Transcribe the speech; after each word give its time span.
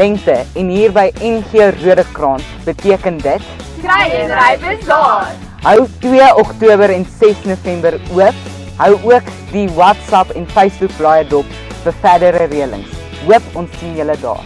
lengte 0.00 0.44
en 0.56 0.68
hier 0.72 0.92
by 0.96 1.10
NG 1.20 1.66
Rodekraan 1.82 2.40
beteken 2.64 3.18
dit 3.20 3.42
Kry 3.80 4.06
en 4.16 4.32
ry 4.32 4.54
is 4.72 4.84
daar. 4.88 5.28
Hou 5.64 5.84
2 6.04 6.30
Oktober 6.40 6.92
en 6.92 7.04
6 7.18 7.44
November 7.48 7.98
oop. 8.12 8.48
Hou 8.80 8.94
ook 9.12 9.28
die 9.52 9.68
WhatsApp 9.76 10.32
en 10.36 10.48
Facebook 10.56 10.96
blaai 10.96 11.28
dop 11.28 11.48
vir 11.84 11.96
verdere 12.04 12.48
reëlings. 12.52 12.96
Hoop 13.26 13.60
ons 13.60 13.80
sien 13.80 13.96
julle 13.96 14.16
daar. 14.24 14.44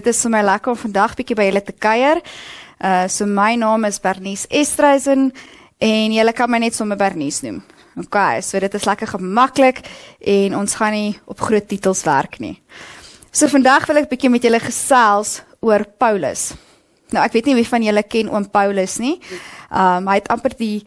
Dit 0.00 0.14
is 0.14 0.22
vir 0.24 0.32
my 0.32 0.40
lekker 0.40 0.72
om 0.72 0.78
vandag 0.80 1.12
bietjie 1.18 1.36
by 1.36 1.44
julle 1.50 1.60
te 1.60 1.74
kuier. 1.76 2.22
Uh 2.80 3.04
so 3.12 3.26
my 3.28 3.52
naam 3.60 3.84
is 3.84 3.98
Bernice 4.00 4.48
Estreisen 4.48 5.26
en 5.76 6.12
julle 6.14 6.32
kan 6.32 6.48
my 6.48 6.56
net 6.62 6.72
sommer 6.72 6.96
Bernice 6.96 7.44
noem. 7.44 7.58
OK, 8.00 8.16
so 8.40 8.56
dit 8.64 8.76
is 8.78 8.86
lekker 8.88 9.10
gemaklik 9.10 9.82
en 10.24 10.54
ons 10.56 10.76
gaan 10.78 10.94
nie 10.96 11.10
op 11.28 11.42
groot 11.44 11.66
titels 11.68 12.00
werk 12.06 12.38
nie. 12.40 12.54
So 13.28 13.50
vandag 13.52 13.84
wil 13.90 14.00
ek 14.00 14.08
bietjie 14.08 14.30
met 14.32 14.46
julle 14.46 14.60
gesels 14.64 15.42
oor 15.60 15.84
Paulus. 16.00 16.54
Nou 17.12 17.20
ek 17.26 17.36
weet 17.36 17.50
nie 17.50 17.58
wie 17.58 17.68
van 17.68 17.84
julle 17.84 18.04
ken 18.08 18.30
oom 18.32 18.46
Paulus 18.48 18.96
nie. 19.02 19.18
Um 19.68 20.08
hy 20.08 20.16
het 20.22 20.30
amper 20.32 20.56
die 20.56 20.78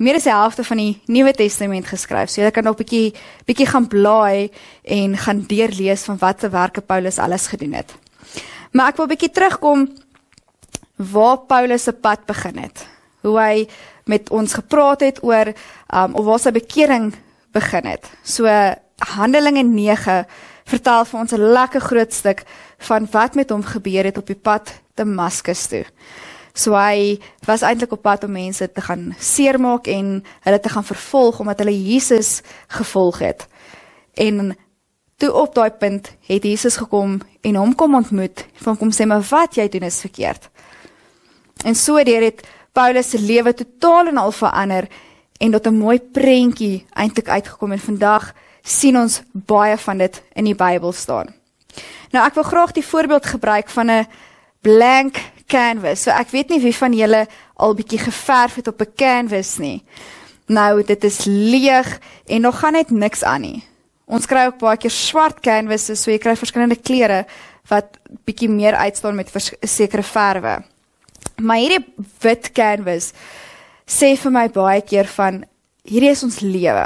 meer 0.00 0.16
as 0.16 0.24
die 0.24 0.32
helfte 0.32 0.64
van 0.64 0.80
die 0.80 0.94
Nuwe 1.12 1.34
Testament 1.36 1.92
geskryf. 1.92 2.32
So 2.32 2.40
julle 2.40 2.56
kan 2.56 2.64
nog 2.64 2.80
bietjie 2.80 3.12
bietjie 3.44 3.68
gaan 3.68 3.90
blaai 3.92 4.48
en 4.80 5.18
gaan 5.26 5.44
deurlees 5.50 6.06
van 6.08 6.22
watter 6.24 6.54
werke 6.56 6.80
Paulus 6.80 7.20
alles 7.20 7.50
gedoen 7.52 7.76
het. 7.82 7.92
Maar 8.72 8.92
ek 8.92 9.00
wil 9.00 9.10
bietjie 9.10 9.30
terugkom 9.30 9.86
waar 11.12 11.42
Paulus 11.48 11.84
se 11.88 11.92
pad 11.92 12.24
begin 12.28 12.62
het. 12.64 12.86
Hoe 13.22 13.36
hy 13.38 13.66
met 14.08 14.30
ons 14.30 14.54
gepraat 14.58 15.04
het 15.04 15.20
oor 15.22 15.52
um 15.92 16.16
of 16.16 16.24
waar 16.24 16.40
sy 16.40 16.52
bekering 16.56 17.12
begin 17.52 17.86
het. 17.86 18.08
So 18.24 18.48
Handelinge 19.12 19.62
9 19.66 20.24
vertel 20.72 21.04
vir 21.04 21.20
ons 21.20 21.32
'n 21.32 21.52
lekker 21.52 21.80
groot 21.80 22.12
stuk 22.12 22.44
van 22.78 23.08
wat 23.10 23.34
met 23.34 23.50
hom 23.50 23.62
gebeur 23.62 24.04
het 24.04 24.18
op 24.18 24.26
die 24.26 24.38
pad 24.38 24.72
Damaskus 24.94 25.66
toe. 25.66 25.84
So 26.54 26.74
hy 26.76 27.20
was 27.46 27.62
eintlik 27.62 27.92
op 27.92 28.02
pad 28.02 28.24
om 28.24 28.32
mense 28.32 28.72
te 28.72 28.80
gaan 28.80 29.14
seermaak 29.18 29.86
en 29.86 30.24
hulle 30.40 30.60
te 30.60 30.68
gaan 30.68 30.84
vervolg 30.84 31.40
omdat 31.40 31.58
hulle 31.58 31.84
Jesus 31.84 32.42
gevolg 32.68 33.18
het. 33.18 33.46
En 34.14 34.56
toe 35.22 35.32
op 35.32 35.54
daai 35.54 35.70
punt 35.70 36.08
het 36.26 36.42
Jesus 36.42 36.76
gekom 36.76 37.20
en 37.46 37.54
hom 37.54 37.74
kom 37.78 37.94
ontmoet. 37.94 38.42
Van 38.64 38.76
kom 38.78 38.90
sê 38.90 39.06
maar 39.06 39.22
wat 39.30 39.54
jy 39.54 39.68
doen 39.70 39.86
is 39.86 40.00
verkeerd. 40.02 40.48
En 41.62 41.78
so 41.78 42.02
deur 42.02 42.26
het 42.26 42.42
Paulus 42.74 43.12
se 43.12 43.20
lewe 43.20 43.54
totaal 43.54 44.10
en 44.10 44.18
al 44.18 44.34
verander 44.34 44.88
en 45.38 45.50
tot 45.50 45.66
'n 45.66 45.78
mooi 45.78 46.00
prentjie 46.00 46.86
eintlik 46.90 47.28
uitgekom 47.28 47.72
en 47.72 47.78
vandag 47.78 48.32
sien 48.62 48.96
ons 48.98 49.22
baie 49.32 49.76
van 49.78 49.98
dit 49.98 50.22
in 50.32 50.44
die 50.44 50.54
Bybel 50.54 50.92
staan. 50.92 51.34
Nou 52.10 52.26
ek 52.26 52.34
wil 52.34 52.42
graag 52.42 52.72
die 52.72 52.86
voorbeeld 52.86 53.26
gebruik 53.26 53.68
van 53.68 53.90
'n 53.90 54.06
blank 54.60 55.16
canvas. 55.46 56.02
So 56.02 56.10
ek 56.10 56.30
weet 56.30 56.48
nie 56.48 56.60
wie 56.60 56.76
van 56.76 56.92
julle 56.92 57.26
al 57.54 57.74
bietjie 57.74 57.98
geverf 57.98 58.54
het 58.54 58.68
op 58.68 58.80
'n 58.80 58.92
canvas 58.96 59.58
nie. 59.58 59.84
Nou 60.46 60.82
dit 60.84 61.04
is 61.04 61.24
leeg 61.24 61.98
en 62.26 62.40
nog 62.40 62.58
gaan 62.58 62.72
net 62.72 62.90
niks 62.90 63.22
aan 63.22 63.40
nie. 63.40 63.71
Ons 64.12 64.28
kry 64.28 64.44
ook 64.50 64.58
baie 64.60 64.76
keer 64.80 64.92
swart 64.92 65.40
canvases, 65.44 66.02
so 66.02 66.12
jy 66.12 66.18
kry 66.20 66.34
verskillende 66.36 66.76
kleure 66.76 67.22
wat 67.70 67.96
bietjie 68.26 68.50
meer 68.52 68.76
uitstaan 68.76 69.16
met 69.16 69.30
sekere 69.32 70.04
verwe. 70.04 70.58
Maar 71.40 71.62
hierdie 71.62 71.86
wit 72.20 72.50
canvas 72.52 73.12
sê 73.88 74.12
vir 74.18 74.34
my 74.34 74.46
baie 74.52 74.82
keer 74.84 75.08
van 75.16 75.42
hierdie 75.88 76.12
is 76.12 76.24
ons 76.26 76.42
lewe. 76.44 76.84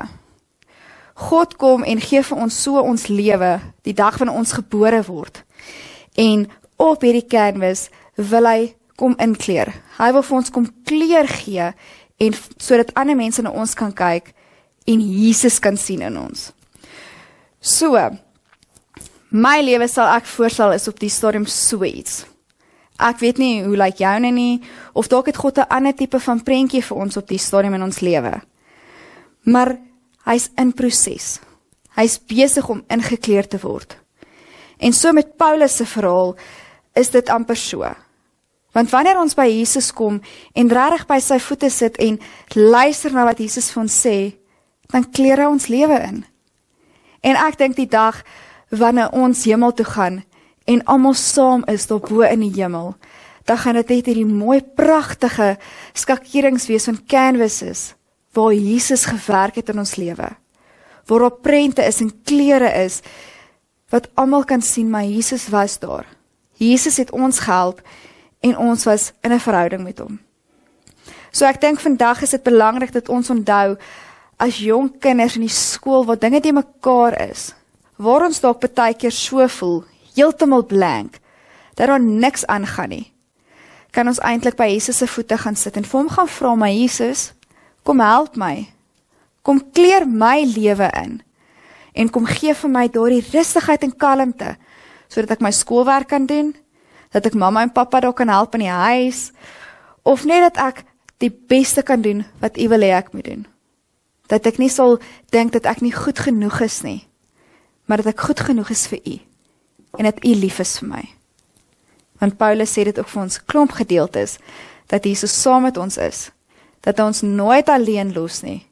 God 1.26 1.56
kom 1.56 1.84
en 1.88 2.00
gee 2.00 2.22
vir 2.22 2.40
ons 2.44 2.62
so 2.62 2.80
ons 2.80 3.08
lewe 3.08 3.56
die 3.88 3.96
dag 3.96 4.18
wanneer 4.20 4.36
ons 4.36 4.56
gebore 4.58 5.02
word. 5.08 5.42
En 6.14 6.46
op 6.76 7.02
hierdie 7.02 7.26
canvas 7.26 7.88
wil 8.16 8.48
hy 8.48 8.60
kom 9.00 9.16
inkleer. 9.20 9.72
Hy 9.98 10.10
wil 10.12 10.24
vir 10.24 10.38
ons 10.38 10.52
kom 10.52 10.68
kleur 10.88 11.28
gee 11.40 11.70
en 12.20 12.36
sodat 12.56 12.94
ander 12.96 13.16
mense 13.16 13.42
na 13.42 13.52
ons 13.52 13.74
kan 13.76 13.92
kyk 13.92 14.32
en 14.86 15.02
Jesus 15.02 15.58
kan 15.60 15.76
sien 15.80 16.04
in 16.04 16.20
ons. 16.20 16.52
So 17.66 17.98
my 19.34 19.58
lewe 19.66 19.88
sal 19.90 20.06
ek 20.14 20.28
voorstel 20.30 20.76
is 20.76 20.86
op 20.86 21.00
die 21.02 21.10
so 21.10 21.82
iets. 21.82 22.24
Ek 22.96 23.18
weet 23.18 23.38
nie 23.42 23.64
hoe 23.64 23.76
lyk 23.76 23.98
joune 23.98 24.30
nie 24.30 24.62
of 24.94 25.08
dalk 25.08 25.26
het 25.26 25.36
God 25.36 25.58
'n 25.58 25.68
ander 25.68 25.92
tipe 25.92 26.20
van 26.20 26.42
prentjie 26.42 26.82
vir 26.82 26.96
ons 26.96 27.16
op 27.16 27.26
die 27.26 27.38
stadium 27.38 27.74
in 27.74 27.82
ons 27.82 28.00
lewe. 28.00 28.40
Maar 29.44 29.78
hy's 30.24 30.48
in 30.56 30.72
proses. 30.72 31.40
Hy's 31.96 32.18
besig 32.18 32.68
om 32.68 32.84
ingekleer 32.88 33.48
te 33.48 33.58
word. 33.58 33.96
En 34.78 34.92
so 34.92 35.12
met 35.12 35.36
Paulus 35.36 35.76
se 35.76 35.86
verhaal 35.86 36.36
is 36.94 37.10
dit 37.10 37.28
amper 37.28 37.56
so. 37.56 37.82
Want 38.72 38.90
wanneer 38.90 39.18
ons 39.18 39.34
by 39.34 39.46
Jesus 39.48 39.92
kom 39.92 40.20
en 40.54 40.68
regtig 40.68 41.06
by 41.06 41.18
sy 41.18 41.38
voete 41.38 41.70
sit 41.70 41.96
en 41.96 42.18
luister 42.54 43.12
na 43.12 43.24
wat 43.24 43.38
Jesus 43.38 43.70
vir 43.70 43.82
ons 43.82 44.06
sê, 44.06 44.36
dan 44.92 45.10
kleer 45.10 45.38
hy 45.38 45.46
ons 45.46 45.68
lewe 45.68 46.00
in. 46.02 46.24
En 47.26 47.34
ek 47.34 47.58
dink 47.58 47.74
die 47.78 47.90
dag 47.90 48.22
wanneer 48.70 49.10
ons 49.14 49.44
hemel 49.48 49.74
toe 49.74 49.86
gaan 49.88 50.22
en 50.66 50.82
almal 50.90 51.14
saam 51.18 51.64
is 51.70 51.86
daar 51.90 52.02
bo 52.02 52.26
in 52.26 52.42
die 52.42 52.54
hemel, 52.54 52.94
dan 53.46 53.58
gaan 53.62 53.78
dit 53.78 53.90
net 53.94 54.08
hierdie 54.10 54.26
mooi 54.26 54.58
pragtige 54.62 55.54
skakerings 55.94 56.66
wees 56.70 56.88
van 56.90 56.98
canvases 57.06 57.92
waar 58.34 58.54
Jesus 58.54 59.06
gewerk 59.06 59.56
het 59.62 59.70
in 59.72 59.78
ons 59.78 59.94
lewe. 59.96 60.28
Waar 61.06 61.24
op 61.30 61.42
prente 61.42 61.82
is 61.86 62.02
en 62.02 62.10
kleure 62.26 62.70
is 62.82 63.00
wat 63.94 64.10
almal 64.18 64.44
kan 64.44 64.62
sien 64.62 64.90
maar 64.90 65.06
Jesus 65.06 65.46
was 65.48 65.78
daar. 65.78 66.06
Jesus 66.58 66.96
het 66.96 67.10
ons 67.14 67.38
gehelp 67.38 67.82
en 68.42 68.58
ons 68.58 68.84
was 68.84 69.12
in 69.22 69.32
'n 69.32 69.40
verhouding 69.40 69.82
met 69.82 69.98
hom. 69.98 70.18
So 71.30 71.44
ek 71.44 71.60
dink 71.60 71.80
vandag 71.80 72.22
is 72.22 72.30
dit 72.30 72.42
belangrik 72.42 72.92
dat 72.92 73.08
ons 73.08 73.30
onthou 73.30 73.76
as 74.36 74.58
jong 74.60 74.90
kinders 75.00 75.36
in 75.38 75.46
die 75.46 75.52
skool 75.52 76.04
waar 76.04 76.18
dinge 76.20 76.40
te 76.44 76.52
mekaar 76.52 77.16
is, 77.30 77.54
waar 77.96 78.26
ons 78.26 78.40
dalk 78.44 78.60
baie 78.76 78.94
keer 78.94 79.14
so 79.14 79.46
voel, 79.48 79.84
heeltemal 80.16 80.66
blank, 80.68 81.20
dat 81.76 81.88
daar 81.88 82.00
niks 82.00 82.44
aangaan 82.46 82.92
nie. 82.92 83.06
Kan 83.92 84.08
ons 84.08 84.20
eintlik 84.20 84.56
by 84.56 84.68
Jesus 84.68 84.98
se 85.00 85.08
voete 85.08 85.38
gaan 85.40 85.56
sit 85.56 85.76
en 85.76 85.84
vir 85.84 86.00
hom 86.00 86.08
gaan 86.08 86.28
vra, 86.28 86.54
"My 86.54 86.70
Jesus, 86.70 87.32
kom 87.82 88.00
help 88.00 88.36
my. 88.36 88.68
Kom 89.42 89.62
kleur 89.72 90.06
my 90.06 90.44
lewe 90.44 90.90
in 91.04 91.22
en 91.94 92.10
kom 92.10 92.26
gee 92.26 92.54
vir 92.54 92.70
my 92.70 92.88
daardie 92.88 93.24
rustigheid 93.32 93.82
en 93.82 93.96
kalmte 93.96 94.56
sodat 95.08 95.30
ek 95.30 95.40
my 95.40 95.50
skoolwerk 95.50 96.08
kan 96.08 96.26
doen, 96.26 96.54
dat 97.12 97.26
ek 97.26 97.34
mamma 97.34 97.62
en 97.62 97.72
pappa 97.72 98.00
dalk 98.00 98.16
kan 98.16 98.28
help 98.28 98.54
in 98.54 98.60
die 98.60 98.68
huis 98.68 99.30
of 100.02 100.24
net 100.24 100.42
dat 100.52 100.56
ek 100.56 100.84
die 101.18 101.30
beste 101.30 101.82
kan 101.82 102.02
doen 102.02 102.24
wat 102.42 102.58
U 102.58 102.68
wil 102.68 102.80
hê 102.80 102.92
ek 102.98 103.12
moet 103.14 103.24
doen. 103.24 103.46
Dat 104.26 104.46
ek 104.46 104.58
nie 104.58 104.70
sal 104.72 104.98
dink 105.34 105.52
dat 105.54 105.66
ek 105.66 105.82
nie 105.84 105.94
goed 105.94 106.18
genoeg 106.18 106.60
is 106.66 106.80
nie, 106.82 107.06
maar 107.86 108.02
dat 108.02 108.14
ek 108.14 108.26
goed 108.28 108.40
genoeg 108.40 108.70
is 108.74 108.86
vir 108.90 109.00
U 109.04 109.16
en 109.96 110.04
dat 110.04 110.18
U 110.24 110.32
lief 110.34 110.58
is 110.60 110.78
vir 110.80 110.88
my. 110.88 111.04
Want 112.20 112.36
Paulus 112.36 112.72
sê 112.72 112.84
dit 112.84 112.98
ook 112.98 113.08
vir 113.08 113.22
ons 113.22 113.38
klomp 113.44 113.76
gedeeltes 113.76 114.38
dat 114.90 115.04
Jesus 115.04 115.32
saam 115.32 115.66
met 115.66 115.76
ons 115.80 115.96
is, 115.96 116.30
dat 116.84 116.98
hy 116.98 117.06
ons 117.08 117.22
nooit 117.22 117.68
alleen 117.68 118.12
los 118.16 118.42
nie 118.44 118.62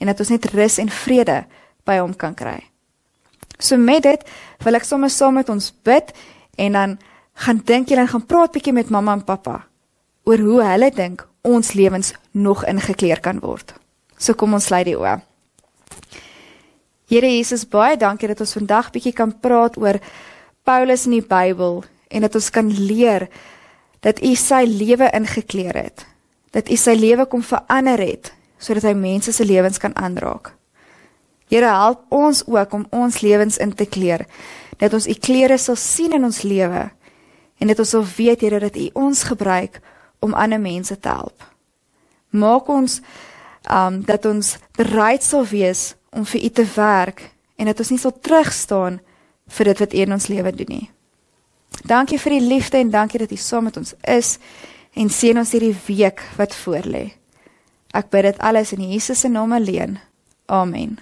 en 0.00 0.10
dat 0.10 0.20
ons 0.20 0.32
net 0.34 0.48
rus 0.52 0.78
en 0.82 0.92
vrede 0.92 1.44
by 1.88 1.98
hom 2.02 2.12
kan 2.14 2.34
kry. 2.36 2.58
So 3.58 3.78
met 3.80 4.04
dit 4.04 4.26
wil 4.64 4.76
ek 4.76 4.84
sommer 4.84 5.12
saam 5.12 5.38
met 5.40 5.48
ons 5.52 5.70
bid 5.86 6.12
en 6.60 6.76
dan 6.76 6.98
gaan 7.46 7.62
dink 7.64 7.88
julle 7.88 8.04
en 8.04 8.12
gaan 8.12 8.26
praat 8.28 8.52
bietjie 8.52 8.74
met 8.76 8.92
mamma 8.92 9.16
en 9.16 9.24
pappa 9.24 9.62
oor 10.26 10.42
hoe 10.42 10.62
hulle 10.64 10.90
dink 10.92 11.24
ons 11.46 11.72
lewens 11.78 12.12
nog 12.32 12.64
ingekleer 12.66 13.20
kan 13.22 13.40
word. 13.40 13.76
So 14.18 14.34
kom 14.34 14.56
ons 14.56 14.68
sluit 14.70 14.86
die 14.88 14.96
oë. 14.96 15.18
Here 17.06 17.28
Jesus, 17.30 17.66
baie 17.70 17.98
dankie 18.00 18.28
dat 18.32 18.40
ons 18.42 18.56
vandag 18.56 18.90
bietjie 18.94 19.14
kan 19.14 19.30
praat 19.38 19.76
oor 19.78 20.00
Paulus 20.66 21.04
in 21.06 21.20
die 21.20 21.26
Bybel 21.26 21.84
en 22.10 22.26
dat 22.26 22.34
ons 22.34 22.50
kan 22.50 22.66
leer 22.66 23.28
dat 24.02 24.18
U 24.24 24.32
sy 24.38 24.64
lewe 24.66 25.10
ingekleer 25.14 25.76
het. 25.78 26.06
Dat 26.50 26.70
U 26.72 26.78
sy 26.80 26.96
lewe 26.98 27.28
kom 27.30 27.44
verander 27.46 28.02
het 28.02 28.32
sodat 28.58 28.86
hy 28.88 28.94
mense 28.96 29.34
se 29.36 29.44
lewens 29.44 29.78
kan 29.78 29.92
aanraak. 30.00 30.54
Here 31.52 31.68
help 31.68 32.06
ons 32.10 32.40
ook 32.48 32.72
om 32.74 32.86
ons 32.90 33.20
lewens 33.22 33.58
in 33.62 33.74
te 33.76 33.86
kleer 33.86 34.24
dat 34.80 34.96
ons 34.96 35.06
U 35.06 35.14
klere 35.14 35.58
sal 35.60 35.76
sien 35.78 36.16
in 36.16 36.24
ons 36.26 36.42
lewe 36.42 36.88
en 37.60 37.70
dat 37.70 37.78
ons 37.78 37.92
sal 37.94 38.06
weet 38.16 38.42
Here 38.42 38.60
dat 38.64 38.80
U 38.80 38.88
ons 39.06 39.22
gebruik 39.28 39.78
om 40.24 40.34
ander 40.34 40.60
mense 40.60 40.96
te 40.98 41.12
help. 41.12 41.38
Maak 42.34 42.68
ons 42.72 42.98
um 43.70 44.02
dat 44.04 44.24
ons 44.24 44.56
bereid 44.76 45.22
sal 45.22 45.44
wees 45.44 45.94
om 46.10 46.24
vir 46.24 46.44
U 46.44 46.48
te 46.48 46.66
werk 46.76 47.30
en 47.56 47.66
dat 47.66 47.78
ons 47.78 47.90
nie 47.90 48.00
sal 48.00 48.14
terugstaan 48.20 49.00
vir 49.58 49.64
dit 49.64 49.78
wat 49.78 49.94
U 49.94 49.96
in 49.96 50.12
ons 50.12 50.28
lewe 50.28 50.52
doen 50.52 50.70
nie. 50.70 50.90
Dankie 51.86 52.18
vir 52.18 52.38
die 52.38 52.46
liefde 52.46 52.78
en 52.78 52.90
dankie 52.90 53.20
dat 53.22 53.32
U 53.32 53.36
saam 53.36 53.68
met 53.68 53.76
ons 53.76 53.94
is 54.02 54.38
en 54.96 55.10
seën 55.12 55.38
ons 55.38 55.52
hierdie 55.52 55.76
week 55.86 56.22
wat 56.36 56.54
voorlê. 56.56 57.10
Ek 57.94 58.10
bid 58.10 58.28
dit 58.28 58.38
alles 58.38 58.72
in 58.72 58.82
Jesus 58.90 59.20
se 59.20 59.28
naam 59.28 59.52
alleen. 59.52 59.98
Amen. 60.46 60.98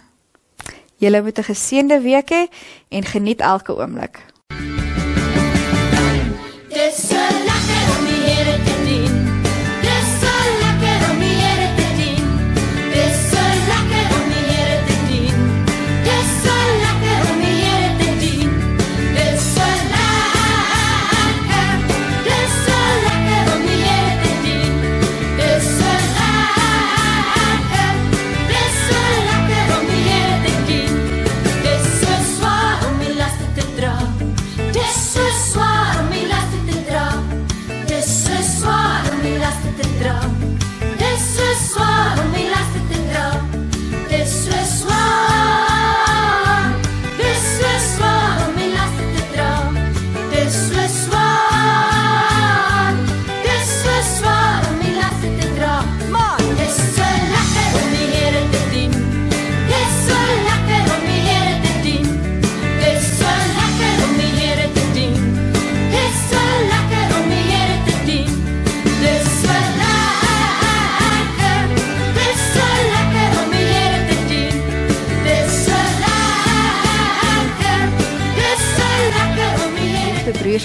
Julle 0.99 1.23
moet 1.23 1.39
'n 1.39 1.51
geseënde 1.51 2.01
week 2.01 2.31
hê 2.31 2.47
en 2.89 3.05
geniet 3.05 3.41
elke 3.41 3.73
oomblik. 3.77 4.34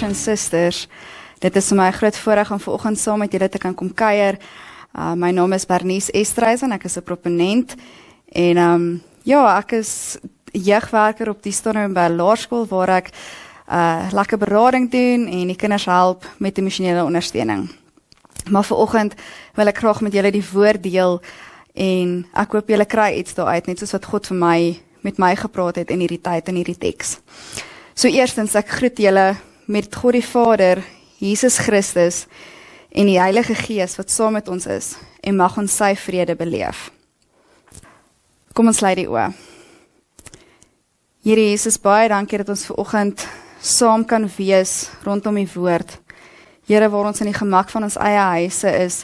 En 0.10 0.16
susters, 0.18 0.88
dit 1.40 1.56
is 1.56 1.68
vir 1.72 1.78
my 1.78 1.88
'n 1.88 2.00
groot 2.00 2.18
voorreg 2.18 2.52
om 2.52 2.60
vanoggend 2.60 3.00
saam 3.00 3.20
met 3.20 3.32
julle 3.32 3.50
te 3.50 3.58
kan 3.58 3.76
kom 3.76 3.94
kuier. 3.94 4.38
Uh, 4.98 5.14
my 5.14 5.32
naam 5.32 5.54
is 5.54 5.66
Bernice 5.66 6.12
Estreisen, 6.12 6.72
ek 6.72 6.84
is 6.84 6.98
'n 6.98 7.04
proponent 7.04 7.76
en 8.34 8.58
ehm 8.58 8.74
um, 8.74 9.04
ja, 9.24 9.58
ek 9.58 9.72
is 9.72 10.18
jeugwerker 10.52 11.30
op 11.30 11.44
die 11.44 11.54
'n 11.54 12.16
laerskool 12.16 12.68
waar 12.68 12.90
ek 12.90 13.12
uh 13.70 14.08
lekker 14.12 14.38
berading 14.38 14.90
doen 14.92 15.28
en 15.28 15.48
die 15.48 15.56
kinders 15.56 15.86
help 15.86 16.26
met 16.38 16.58
emosionele 16.58 17.04
ondersteuning. 17.04 17.70
Maar 18.50 18.64
vanoggend 18.64 19.14
wil 19.54 19.68
ek 19.68 19.78
graag 19.78 20.02
met 20.02 20.14
julle 20.14 20.32
die 20.32 20.50
woord 20.54 20.84
deel 20.84 21.22
en 21.74 22.26
ek 22.34 22.52
hoop 22.52 22.68
julle 22.70 22.86
kry 22.86 23.14
iets 23.18 23.34
daaruit 23.34 23.68
net 23.68 23.80
soos 23.80 23.92
wat 23.92 24.06
God 24.06 24.28
vir 24.28 24.38
my 24.38 24.80
met 25.02 25.18
my 25.18 25.36
gepraat 25.36 25.76
het 25.76 25.90
in 25.90 26.00
hierdie 26.00 26.22
tyd 26.22 26.48
in 26.48 26.56
hierdie 26.56 26.78
teks. 26.78 27.20
So 27.94 28.08
eerstens 28.08 28.56
ek 28.56 28.68
groet 28.68 28.98
julle 28.98 29.36
met 29.70 29.96
God 29.96 30.16
die 30.18 30.26
Vader, 30.26 30.82
Jesus 31.22 31.60
Christus 31.62 32.24
en 32.90 33.06
die 33.06 33.20
Heilige 33.22 33.54
Gees 33.54 34.00
wat 34.00 34.10
saam 34.10 34.34
met 34.34 34.48
ons 34.50 34.66
is 34.66 34.96
en 35.22 35.38
mag 35.38 35.58
ons 35.62 35.76
sy 35.78 35.92
vrede 35.94 36.34
beleef. 36.40 36.88
Kom 38.58 38.72
ons 38.72 38.82
lei 38.82 38.96
die 38.98 39.06
oë. 39.06 39.28
Here 41.22 41.46
Jesus, 41.52 41.78
baie 41.78 42.10
dankie 42.10 42.42
dat 42.42 42.50
ons 42.50 42.66
ver 42.66 42.82
oggend 42.82 43.28
saam 43.62 44.08
kan 44.10 44.26
wees 44.40 44.90
rondom 45.06 45.38
u 45.38 45.46
woord. 45.54 45.94
Here, 46.66 46.90
waar 46.90 47.12
ons 47.12 47.22
in 47.22 47.30
die 47.30 47.38
gemak 47.38 47.70
van 47.70 47.86
ons 47.86 48.00
eie 48.02 48.26
huise 48.40 48.74
is. 48.74 49.04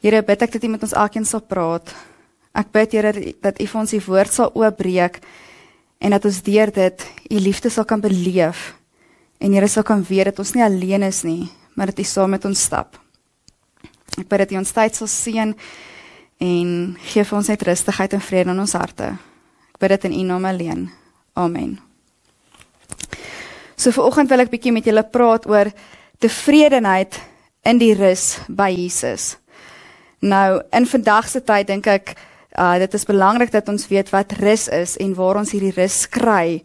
Here, 0.00 0.24
bid 0.24 0.48
ek 0.48 0.56
dat 0.56 0.64
u 0.64 0.72
met 0.72 0.88
ons 0.88 0.96
elkeen 0.96 1.28
sal 1.28 1.44
praat. 1.44 1.92
Ek 2.56 2.72
bid 2.72 2.96
Here 2.96 3.14
dat 3.44 3.60
u 3.60 3.68
vir 3.68 3.84
ons 3.84 3.96
die 3.98 4.04
woord 4.08 4.32
sal 4.32 4.52
oopbreek 4.56 5.20
en 6.00 6.16
dat 6.16 6.24
ons 6.24 6.44
deur 6.48 6.72
dit 6.72 7.08
u 7.28 7.46
liefde 7.50 7.68
sal 7.68 7.84
kan 7.84 8.00
beleef. 8.00 8.79
En 9.40 9.52
Here 9.56 9.68
sal 9.68 9.86
kan 9.88 10.02
weet 10.04 10.28
dat 10.30 10.38
ons 10.42 10.52
nie 10.52 10.64
alleen 10.64 11.02
is 11.06 11.22
nie, 11.24 11.48
maar 11.74 11.88
dat 11.88 11.98
u 11.98 12.04
saam 12.04 12.30
met 12.36 12.44
ons 12.44 12.60
stap. 12.60 12.98
Ek 14.20 14.28
bid 14.28 14.42
dat 14.42 14.52
u 14.52 14.58
ons 14.60 14.72
tyd 14.76 14.96
sal 14.96 15.08
seën 15.08 15.54
en 16.40 16.70
gee 17.12 17.24
vir 17.24 17.38
ons 17.38 17.48
net 17.48 17.62
rustigheid 17.64 18.16
en 18.16 18.24
vrede 18.24 18.52
in 18.52 18.60
ons 18.60 18.76
harte. 18.76 19.14
Ek 19.72 19.80
bid 19.80 19.94
dit 19.96 20.08
in 20.10 20.18
u 20.18 20.24
naam 20.28 20.44
alleen. 20.44 20.88
Amen. 21.40 21.78
So 23.80 23.94
viroggend 23.96 24.28
wil 24.28 24.44
ek 24.44 24.52
bietjie 24.52 24.74
met 24.76 24.84
julle 24.84 25.06
praat 25.08 25.46
oor 25.48 25.70
tevredenheid 26.20 27.16
in 27.64 27.80
die 27.80 27.94
rus 27.96 28.34
by 28.48 28.68
Jesus. 28.74 29.38
Nou, 30.20 30.60
in 30.76 30.84
vandag 30.84 31.30
se 31.32 31.40
tyd 31.40 31.70
dink 31.70 31.88
ek 31.88 32.12
uh 32.60 32.76
dit 32.82 32.94
is 32.98 33.06
belangrik 33.08 33.52
dat 33.54 33.68
ons 33.72 33.86
weet 33.88 34.10
wat 34.12 34.34
rus 34.42 34.66
is 34.68 34.96
en 35.00 35.14
waar 35.16 35.38
ons 35.40 35.52
hierdie 35.54 35.72
rus 35.76 36.02
kry. 36.12 36.60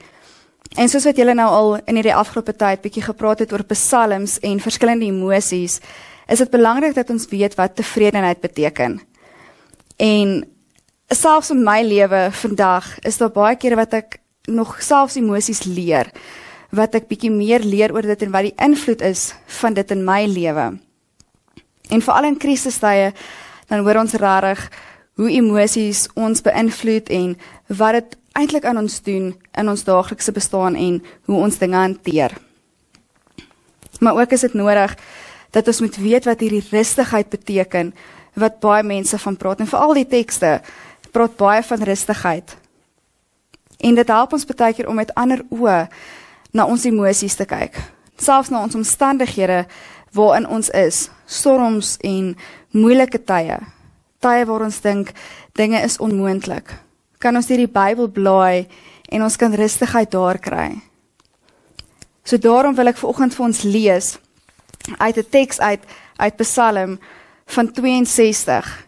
En 0.74 0.90
soos 0.90 1.06
wat 1.06 1.18
julle 1.18 1.34
nou 1.38 1.48
al 1.48 1.76
in 1.86 2.00
hierdie 2.00 2.16
afgelope 2.16 2.56
tyd 2.58 2.82
bietjie 2.82 3.06
gepraat 3.06 3.46
het 3.46 3.54
oor 3.54 3.64
psalms 3.70 4.40
en 4.40 4.60
verskillende 4.60 5.06
emosies, 5.06 5.80
is 6.28 6.42
dit 6.42 6.52
belangrik 6.52 6.96
dat 6.96 7.10
ons 7.10 7.28
weet 7.30 7.56
wat 7.56 7.76
tevredenheid 7.76 8.42
beteken. 8.42 9.00
En 10.02 10.44
selfs 11.14 11.52
in 11.54 11.64
my 11.64 11.82
lewe 11.86 12.30
vandag 12.32 13.00
is 13.06 13.18
daar 13.22 13.32
baie 13.32 13.56
kere 13.56 13.78
wat 13.78 13.94
ek 13.94 14.20
nog 14.50 14.82
selfs 14.82 15.16
emosies 15.22 15.64
leer 15.64 16.12
wat 16.76 16.96
ek 16.98 17.08
bietjie 17.08 17.32
meer 17.32 17.64
leer 17.64 17.94
oor 17.96 18.04
dit 18.04 18.26
en 18.26 18.34
wat 18.34 18.50
die 18.50 18.58
invloed 18.62 19.02
is 19.06 19.30
van 19.62 19.76
dit 19.78 19.92
in 19.92 20.04
my 20.04 20.26
lewe. 20.28 20.66
En 21.90 22.02
veral 22.02 22.32
in 22.32 22.40
krisistye 22.42 23.14
dan 23.70 23.86
hoor 23.86 24.02
ons 24.02 24.18
regtig 24.20 24.66
hoe 25.16 25.32
emosies 25.32 26.06
ons 26.20 26.44
beïnvloed 26.44 27.10
en 27.16 27.36
wat 27.80 28.00
dit 28.00 28.18
eintlik 28.36 28.66
aan 28.68 28.82
ons 28.82 28.98
doen 29.06 29.32
in 29.58 29.70
ons 29.70 29.84
daaglikse 29.84 30.32
bestaan 30.32 30.76
en 30.76 31.00
hoe 31.26 31.40
ons 31.40 31.58
dinge 31.58 31.78
hanteer. 31.78 32.36
Maar 34.00 34.20
ook 34.20 34.32
is 34.32 34.42
dit 34.42 34.54
nodig 34.54 34.96
dat 35.56 35.68
ons 35.68 35.80
moet 35.82 35.96
weet 35.96 36.26
wat 36.26 36.40
hierdie 36.44 36.68
rustigheid 36.72 37.30
beteken 37.30 37.94
wat 38.36 38.60
baie 38.60 38.84
mense 38.84 39.18
van 39.18 39.38
praat 39.40 39.64
en 39.64 39.72
veral 39.72 39.96
die 39.96 40.08
tekste 40.08 40.60
praat 41.16 41.38
baie 41.40 41.64
van 41.64 41.84
rustigheid. 41.84 42.58
En 43.80 43.96
dit 43.96 44.08
help 44.08 44.34
ons 44.34 44.46
baie 44.46 44.74
keer 44.74 44.90
om 44.92 45.00
met 45.00 45.14
ander 45.16 45.44
oë 45.50 45.86
na 46.56 46.66
ons 46.68 46.86
emosies 46.88 47.36
te 47.36 47.48
kyk, 47.48 47.76
selfs 48.20 48.52
na 48.52 48.64
ons 48.64 48.76
omstandighede 48.76 49.66
waarin 50.16 50.48
ons 50.48 50.70
is, 50.72 51.10
storms 51.28 51.96
en 52.04 52.36
moeilike 52.72 53.20
tye, 53.28 53.58
tye 54.24 54.46
waar 54.48 54.64
ons 54.68 54.80
dink 54.84 55.12
dinge 55.60 55.82
is 55.84 56.00
onmoontlik. 56.00 56.72
kan 57.20 57.36
ons 57.36 57.48
hierdie 57.50 57.72
Bybel 57.72 58.08
blaai 58.14 58.68
en 59.10 59.24
ons 59.24 59.36
kan 59.36 59.54
rustigheid 59.54 60.12
daar 60.12 60.40
kry. 60.40 60.82
So 62.24 62.38
daarom 62.38 62.76
wil 62.76 62.88
ek 62.88 62.98
vanoggend 62.98 63.36
vir 63.36 63.46
ons 63.46 63.62
lees 63.62 64.18
uit 64.98 65.18
'n 65.18 65.30
teks 65.30 65.60
uit 65.60 65.84
uit 66.18 66.36
Psalm 66.36 67.00
van 67.46 67.72
62. 67.72 68.88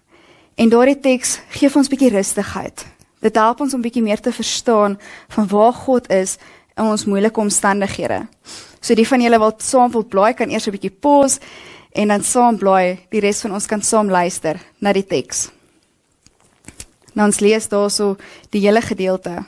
En 0.56 0.70
daardie 0.70 1.00
teks 1.00 1.40
gee 1.50 1.70
ons 1.76 1.88
bietjie 1.88 2.10
rustigheid. 2.10 2.86
Dit 3.22 3.36
help 3.36 3.60
ons 3.60 3.74
om 3.74 3.82
bietjie 3.82 4.02
meer 4.02 4.20
te 4.20 4.32
verstaan 4.32 5.00
van 5.28 5.48
waar 5.48 5.74
God 5.74 6.10
is 6.10 6.38
in 6.78 6.86
ons 6.86 7.06
moeilike 7.06 7.40
omstandighede. 7.40 8.28
So 8.80 8.96
die 8.96 9.08
van 9.08 9.22
julle 9.22 9.40
wat 9.42 9.62
saam 9.66 9.92
wil 9.92 10.06
blaai 10.06 10.34
kan 10.34 10.50
eers 10.50 10.68
'n 10.68 10.72
bietjie 10.72 10.98
pause 11.00 11.40
en 11.92 12.08
dan 12.08 12.24
saam 12.24 12.58
blaai. 12.58 13.00
Die 13.10 13.20
res 13.20 13.42
van 13.42 13.52
ons 13.52 13.66
kan 13.66 13.82
saam 13.82 14.10
luister 14.10 14.60
na 14.80 14.94
die 14.94 15.06
teks. 15.06 15.50
Nou 17.14 17.28
ons 17.28 17.40
lees 17.40 17.68
daarso 17.68 18.16
die 18.50 18.62
hele 18.62 18.82
gedeelte. 18.82 19.46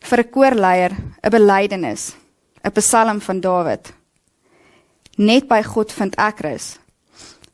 Vir 0.00 0.18
'n 0.18 0.30
koorleier, 0.30 0.92
'n 1.22 1.30
belydenis, 1.30 2.14
'n 2.64 2.72
psalm 2.72 3.20
van 3.20 3.40
Dawid. 3.40 3.92
Net 5.16 5.48
by 5.48 5.62
God 5.62 5.92
vind 5.92 6.14
ek 6.16 6.40
rus. 6.40 6.78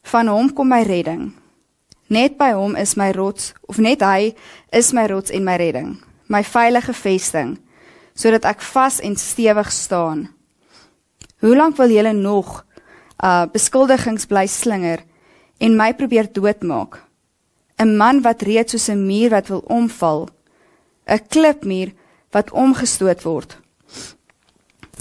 Van 0.02 0.28
hom 0.28 0.52
kom 0.52 0.68
my 0.68 0.82
redding. 0.82 1.32
Net 2.08 2.36
by 2.36 2.52
hom 2.52 2.76
is 2.76 2.94
my 2.96 3.10
rots 3.12 3.54
of 3.68 3.78
net 3.78 4.02
hy 4.04 4.34
is 4.72 4.92
my 4.92 5.06
rots 5.06 5.30
en 5.30 5.44
my 5.44 5.56
redding, 5.56 5.96
my 6.28 6.42
veilige 6.44 6.92
vesting, 6.92 7.58
sodat 8.14 8.44
ek 8.44 8.60
vas 8.60 9.00
en 9.00 9.16
stewig 9.16 9.72
staan. 9.72 10.28
Hoe 11.40 11.56
lank 11.56 11.76
wil 11.76 11.90
julle 11.90 12.12
nog 12.12 12.64
uh 13.24 13.46
beskuldigings 13.46 14.26
bly 14.26 14.46
slinger 14.46 15.00
en 15.58 15.76
my 15.76 15.92
probeer 15.94 16.28
doodmaak? 16.32 17.00
'n 17.78 17.96
Man 17.96 18.22
wat 18.22 18.42
reeds 18.42 18.72
soos 18.72 18.88
'n 18.88 19.06
muur 19.06 19.30
wat 19.30 19.48
wil 19.48 19.64
omval, 19.66 20.28
'n 21.08 21.20
klipmuur 21.28 21.92
wat 22.34 22.50
omgestoot 22.50 23.22
word. 23.22 23.56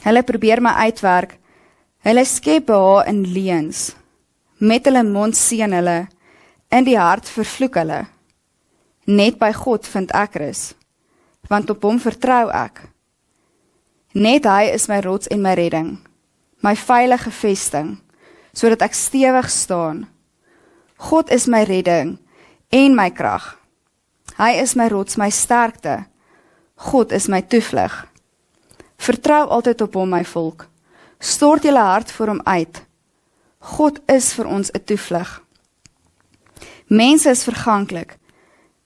Hulle 0.03 0.23
probeer 0.23 0.61
my 0.61 0.73
uitwerk. 0.85 1.37
Hulle 2.03 2.25
skep 2.27 2.67
behae 2.69 3.07
in 3.09 3.23
leuns. 3.33 3.93
Met 4.59 4.85
hulle 4.87 5.03
mond 5.03 5.35
seën 5.35 5.71
hulle, 5.73 6.03
in 6.71 6.85
die 6.87 6.97
hart 6.99 7.29
vervloek 7.29 7.77
hulle. 7.81 8.03
Net 9.09 9.39
by 9.39 9.51
God 9.55 9.87
vind 9.87 10.13
ek 10.15 10.37
rus, 10.39 10.71
want 11.51 11.71
op 11.73 11.83
hom 11.83 11.99
vertrou 11.99 12.47
ek. 12.55 12.85
Net 14.13 14.47
hy 14.47 14.69
is 14.71 14.87
my 14.87 15.01
rots 15.03 15.27
en 15.33 15.41
my 15.43 15.55
redding, 15.57 15.97
my 16.63 16.75
veilige 16.79 17.33
vesting, 17.33 17.95
sodat 18.55 18.85
ek 18.87 18.95
stewig 18.95 19.49
staan. 19.51 20.05
God 21.09 21.31
is 21.33 21.49
my 21.51 21.63
redding 21.67 22.15
en 22.71 22.95
my 22.95 23.09
krag. 23.11 23.55
Hy 24.37 24.53
is 24.61 24.77
my 24.79 24.87
rots, 24.93 25.17
my 25.19 25.29
sterkte. 25.33 26.05
God 26.83 27.11
is 27.11 27.27
my 27.27 27.41
toevlug. 27.41 27.93
Vertrou 28.99 29.47
altyd 29.47 29.81
op 29.81 29.93
hom, 29.95 30.09
my 30.11 30.23
volk. 30.27 30.65
Stort 31.23 31.63
julle 31.63 31.79
hart 31.79 32.11
voor 32.11 32.33
hom 32.33 32.41
uit. 32.43 32.81
God 33.75 34.01
is 34.11 34.33
vir 34.35 34.47
ons 34.51 34.71
'n 34.71 34.83
toevlug. 34.83 35.41
Mense 36.87 37.29
is 37.29 37.43
verganklik. 37.43 38.17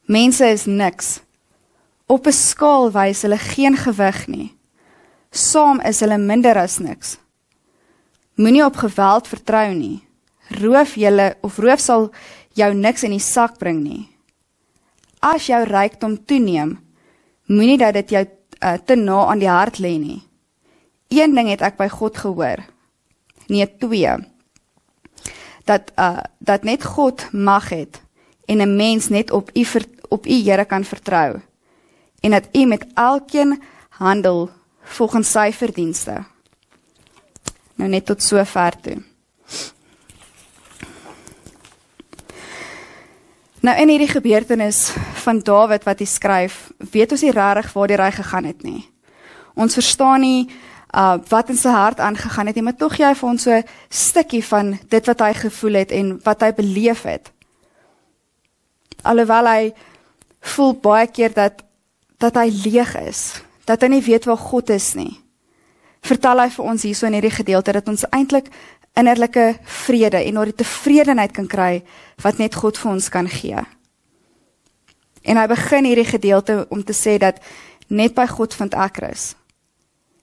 Mense 0.06 0.46
is 0.46 0.66
niks. 0.66 1.20
Op 2.06 2.28
'n 2.28 2.32
skaal 2.32 2.92
wys 2.92 3.22
hulle 3.22 3.38
geen 3.38 3.78
gewig 3.78 4.28
nie. 4.28 4.58
Saam 5.32 5.80
is 5.82 6.00
hulle 6.00 6.18
minder 6.18 6.58
as 6.58 6.78
niks. 6.78 7.18
Moenie 8.36 8.66
op 8.66 8.76
geweld 8.76 9.28
vertrou 9.28 9.74
nie. 9.74 10.08
Roof 10.50 10.96
julle 10.96 11.38
of 11.42 11.58
roof 11.58 11.80
sal 11.80 12.12
jou 12.54 12.74
niks 12.74 13.04
in 13.04 13.12
die 13.12 13.20
sak 13.20 13.58
bring 13.58 13.84
nie. 13.84 14.10
As 15.20 15.48
jou 15.48 15.64
rykdom 15.64 16.26
toeneem, 16.26 16.87
moenie 17.48 17.78
dat 17.78 17.94
dit 17.94 18.10
jou 18.10 18.26
uh, 18.64 18.74
te 18.86 18.96
na 18.96 19.26
aan 19.26 19.40
die 19.40 19.50
hart 19.50 19.80
lê 19.80 19.98
nie. 19.98 20.22
Een 21.08 21.36
ding 21.36 21.50
het 21.50 21.64
ek 21.64 21.78
by 21.80 21.88
God 21.88 22.18
gehoor. 22.18 22.64
Nee, 23.48 23.68
twee. 23.80 24.16
Dat 25.68 25.92
uh 25.96 26.24
dat 26.40 26.64
net 26.64 26.84
God 26.84 27.32
mag 27.32 27.70
het 27.70 28.02
en 28.46 28.62
'n 28.62 28.76
mens 28.76 29.08
net 29.08 29.32
op 29.32 29.50
u 29.54 29.66
op 30.10 30.26
u 30.26 30.44
Here 30.44 30.66
kan 30.66 30.84
vertrou. 30.84 31.40
En 32.20 32.32
dat 32.32 32.48
u 32.52 32.66
met 32.66 32.86
elkeen 32.94 33.62
handel 33.90 34.50
volgens 34.82 35.32
sy 35.32 35.52
verdienste. 35.52 36.24
Nou 37.76 37.90
net 37.90 38.06
tot 38.06 38.24
sover 38.24 38.80
toe. 38.82 39.04
Nou 43.60 43.80
in 43.82 43.90
hierdie 43.90 44.08
gebeurtenis 44.08 44.94
van 45.28 45.44
Dawid 45.44 45.84
wat 45.88 46.00
hy 46.00 46.08
skryf, 46.08 46.70
weet 46.94 47.12
ons 47.12 47.26
nie 47.26 47.36
regtig 47.36 47.74
waar 47.76 47.92
die 47.92 48.00
ry 48.00 48.10
gegaan 48.16 48.48
het 48.48 48.64
nie. 48.64 48.82
Ons 49.60 49.78
verstaan 49.80 50.24
nie 50.24 50.48
uh 50.96 51.18
wat 51.28 51.50
in 51.52 51.60
sy 51.60 51.74
hart 51.74 52.00
aangegaan 52.00 52.48
het 52.48 52.56
nie, 52.56 52.64
maar 52.64 52.78
tog 52.80 52.96
jy 52.96 53.10
vir 53.20 53.30
ons 53.30 53.44
so 53.44 53.52
'n 53.52 53.66
stukkie 53.90 54.44
van 54.44 54.80
dit 54.90 55.06
wat 55.06 55.20
hy 55.20 55.34
gevoel 55.34 55.74
het 55.84 55.92
en 55.92 56.20
wat 56.24 56.42
hy 56.42 56.52
beleef 56.54 57.04
het. 57.04 57.32
Alhoewel 59.04 59.46
hy 59.46 59.74
voel 60.42 60.74
baie 60.74 61.08
keer 61.08 61.34
dat 61.34 61.64
dat 62.18 62.36
hy 62.36 62.50
leeg 62.50 62.96
is, 62.96 63.42
dat 63.66 63.82
hy 63.82 63.88
nie 63.88 64.02
weet 64.02 64.26
waar 64.26 64.38
God 64.38 64.70
is 64.70 64.96
nie. 64.96 65.20
Vertel 66.02 66.40
hy 66.40 66.50
vir 66.50 66.66
ons 66.66 66.84
hierso 66.84 67.06
in 67.06 67.14
hierdie 67.14 67.36
gedeelte 67.36 67.72
dat 67.72 67.88
ons 67.88 68.06
eintlik 68.10 68.48
innerlike 68.98 69.60
vrede 69.64 70.24
en 70.24 70.34
daardie 70.34 70.56
tevredenheid 70.56 71.32
kan 71.32 71.48
kry 71.48 71.84
wat 72.24 72.38
net 72.38 72.56
God 72.56 72.78
vir 72.78 72.92
ons 72.92 73.10
kan 73.10 73.28
gee. 73.28 73.77
En 75.28 75.38
hy 75.38 75.48
begin 75.52 75.88
hierdie 75.90 76.08
gedeelte 76.08 76.66
om 76.72 76.84
te 76.84 76.96
sê 76.96 77.18
dat 77.20 77.42
net 77.88 78.16
by 78.16 78.26
God 78.32 78.56
vind 78.56 78.76
ek 78.76 79.02
rus. 79.04 79.34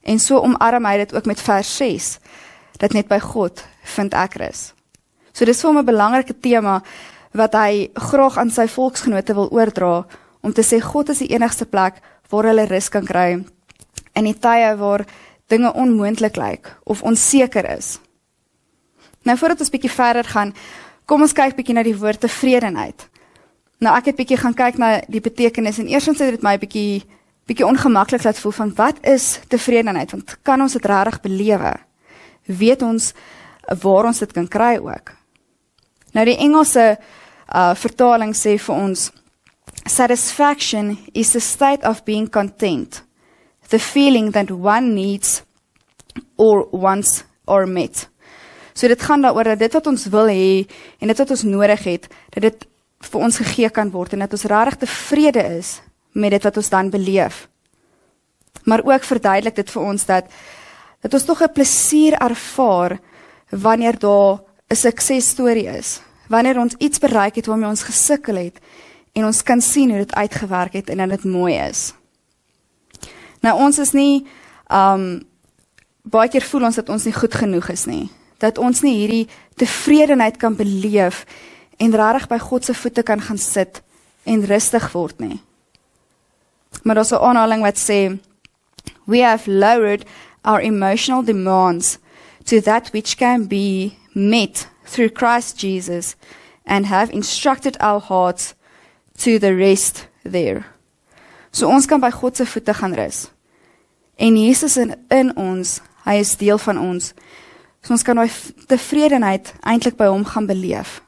En 0.05 0.19
so 0.21 0.41
omarm 0.41 0.85
hy 0.85 0.97
dit 1.03 1.13
ook 1.15 1.29
met 1.29 1.41
vers 1.41 1.75
6 1.77 2.09
dat 2.81 2.93
net 2.93 3.07
by 3.09 3.19
God 3.23 3.61
vind 3.95 4.13
ek 4.17 4.37
rus. 4.41 4.71
So 5.33 5.45
dis 5.45 5.61
vir 5.61 5.69
hom 5.69 5.79
'n 5.79 5.85
belangrike 5.85 6.35
tema 6.39 6.81
wat 7.33 7.53
hy 7.53 7.89
graag 7.93 8.37
aan 8.37 8.49
sy 8.49 8.67
volksgenote 8.67 9.33
wil 9.33 9.49
oordra 9.51 10.05
om 10.41 10.53
te 10.53 10.63
sê 10.63 10.81
God 10.81 11.09
is 11.09 11.19
die 11.19 11.33
enigste 11.33 11.65
plek 11.65 12.01
waar 12.29 12.43
hulle 12.43 12.65
rus 12.65 12.89
kan 12.89 13.05
kry 13.05 13.45
in 14.15 14.25
die 14.25 14.39
tye 14.39 14.75
waar 14.77 15.05
dinge 15.47 15.73
onmoontlik 15.73 16.35
lyk 16.35 16.71
of 16.83 17.03
onseker 17.03 17.77
is. 17.77 17.99
Nou 19.23 19.37
voordat 19.37 19.59
ons 19.59 19.69
bietjie 19.69 19.91
verder 19.91 20.23
gaan, 20.23 20.53
kom 21.05 21.21
ons 21.21 21.33
kyk 21.33 21.55
bietjie 21.55 21.75
na 21.75 21.83
die 21.83 21.97
woord 21.97 22.19
tevredenheid. 22.19 23.09
Nou 23.83 23.91
ek 23.97 24.11
het 24.11 24.19
bietjie 24.19 24.39
gaan 24.39 24.55
kyk 24.55 24.77
na 24.79 24.89
die 25.11 25.21
betekenis 25.23 25.81
en 25.81 25.89
eersins 25.91 26.21
het 26.23 26.37
dit 26.37 26.45
my 26.45 26.55
bietjie 26.59 27.03
bietjie 27.45 27.67
ongemaklik 27.67 28.23
laat 28.25 28.39
voel 28.41 28.55
van 28.57 28.71
wat 28.77 29.01
is 29.05 29.39
tevredenheid? 29.51 30.11
Want 30.15 30.37
kan 30.41 30.61
ons 30.61 30.73
dit 30.73 30.85
regtig 30.85 31.19
belewe? 31.21 31.75
Weet 32.45 32.81
ons 32.81 33.11
waar 33.81 34.09
ons 34.09 34.19
dit 34.19 34.31
kan 34.33 34.47
kry 34.47 34.77
ook? 34.81 35.11
Nou 36.15 36.25
die 36.25 36.39
Engelse 36.41 36.95
uh 37.53 37.73
vertaling 37.77 38.33
sê 38.33 38.55
vir 38.57 38.75
ons 38.75 39.11
satisfaction 39.85 40.95
is 41.13 41.31
the 41.31 41.39
state 41.39 41.85
of 41.85 42.03
being 42.03 42.29
content. 42.29 43.03
The 43.69 43.79
feeling 43.79 44.31
that 44.31 44.51
one 44.51 44.95
needs 44.95 45.43
or 46.37 46.67
wants 46.71 47.23
or 47.45 47.67
met. 47.67 48.07
So 48.73 48.87
dit 48.87 49.01
gaan 49.01 49.21
daaroor 49.21 49.43
dat 49.43 49.59
dit 49.59 49.73
wat 49.73 49.87
ons 49.87 50.07
wil 50.11 50.27
hê 50.27 50.65
en 50.99 51.07
dit 51.07 51.17
wat 51.17 51.29
ons 51.31 51.43
nodig 51.43 51.83
het, 51.83 52.07
dat 52.33 52.41
dit 52.41 52.65
vir 52.99 53.21
ons 53.21 53.37
gegee 53.37 53.69
kan 53.69 53.91
word 53.91 54.13
en 54.13 54.19
dat 54.19 54.31
ons 54.31 54.47
regtig 54.49 54.77
tevrede 54.85 55.43
is 55.57 55.81
met 56.13 56.31
dit 56.31 56.43
wat 56.43 56.57
ons 56.57 56.69
dan 56.69 56.89
beleef. 56.89 57.47
Maar 58.63 58.83
ook 58.83 59.03
verduidelik 59.03 59.55
dit 59.55 59.71
vir 59.71 59.81
ons 59.81 60.05
dat 60.05 60.29
dat 61.01 61.13
ons 61.13 61.25
tog 61.25 61.41
'n 61.41 61.53
plesier 61.53 62.13
ervaar 62.13 62.99
wanneer 63.51 63.99
daar 63.99 64.41
'n 64.69 64.75
suksesstorie 64.75 65.67
is. 65.67 66.01
Wanneer 66.29 66.59
ons 66.59 66.73
iets 66.77 66.99
bereik 66.99 67.35
het 67.35 67.45
waarmee 67.45 67.69
ons 67.69 67.83
gesukkel 67.83 68.35
het 68.35 68.59
en 69.13 69.25
ons 69.25 69.43
kan 69.43 69.61
sien 69.61 69.89
hoe 69.89 69.97
dit 69.97 70.15
uitgewerk 70.15 70.73
het 70.73 70.89
en 70.89 70.97
dat 70.97 71.09
dit 71.09 71.23
mooi 71.23 71.53
is. 71.53 71.93
Nou 73.41 73.59
ons 73.59 73.77
is 73.79 73.91
nie 73.91 74.25
um 74.71 75.27
baie 76.01 76.29
keer 76.29 76.41
voel 76.41 76.63
ons 76.63 76.75
dat 76.75 76.89
ons 76.89 77.03
nie 77.03 77.13
goed 77.13 77.33
genoeg 77.33 77.69
is 77.69 77.85
nie. 77.85 78.09
Dat 78.37 78.57
ons 78.57 78.81
nie 78.81 78.95
hierdie 78.95 79.27
tevredenheid 79.55 80.37
kan 80.37 80.55
beleef 80.55 81.25
en 81.77 81.95
regtig 81.95 82.27
by 82.27 82.37
God 82.39 82.65
se 82.65 82.73
voete 82.73 83.03
kan 83.03 83.21
gaan 83.21 83.37
sit 83.37 83.81
en 84.23 84.45
rustig 84.45 84.91
word 84.91 85.19
nie. 85.19 85.41
Maar 86.83 86.95
daar's 86.95 87.11
'n 87.11 87.21
aanhaling 87.21 87.61
wat 87.61 87.77
sê 87.77 88.17
we 89.05 89.19
have 89.21 89.51
lowered 89.51 90.05
our 90.43 90.61
emotional 90.61 91.23
demands 91.23 91.97
to 92.43 92.61
that 92.61 92.91
which 92.91 93.15
can 93.15 93.47
be 93.47 93.93
met 94.13 94.67
through 94.83 95.11
Christ 95.13 95.59
Jesus 95.59 96.15
and 96.65 96.85
have 96.85 97.11
instructed 97.11 97.77
our 97.79 97.99
hearts 97.99 98.53
to 99.17 99.39
the 99.39 99.55
rest 99.55 100.07
there. 100.23 100.65
So 101.51 101.67
ons 101.67 101.85
kan 101.85 101.99
by 101.99 102.11
God 102.11 102.35
se 102.35 102.45
voete 102.45 102.73
gaan 102.73 102.93
rus. 102.93 103.29
En 104.15 104.37
Jesus 104.37 104.77
in 104.77 104.95
in 105.07 105.35
ons, 105.35 105.81
hy 106.03 106.19
is 106.19 106.35
deel 106.37 106.57
van 106.57 106.79
ons. 106.79 107.13
So 107.81 107.93
ons 107.93 108.03
kan 108.03 108.15
daai 108.15 108.31
tevredenheid 108.67 109.53
eintlik 109.61 109.95
by 109.95 110.09
hom 110.11 110.25
gaan 110.25 110.45
beleef. 110.45 111.01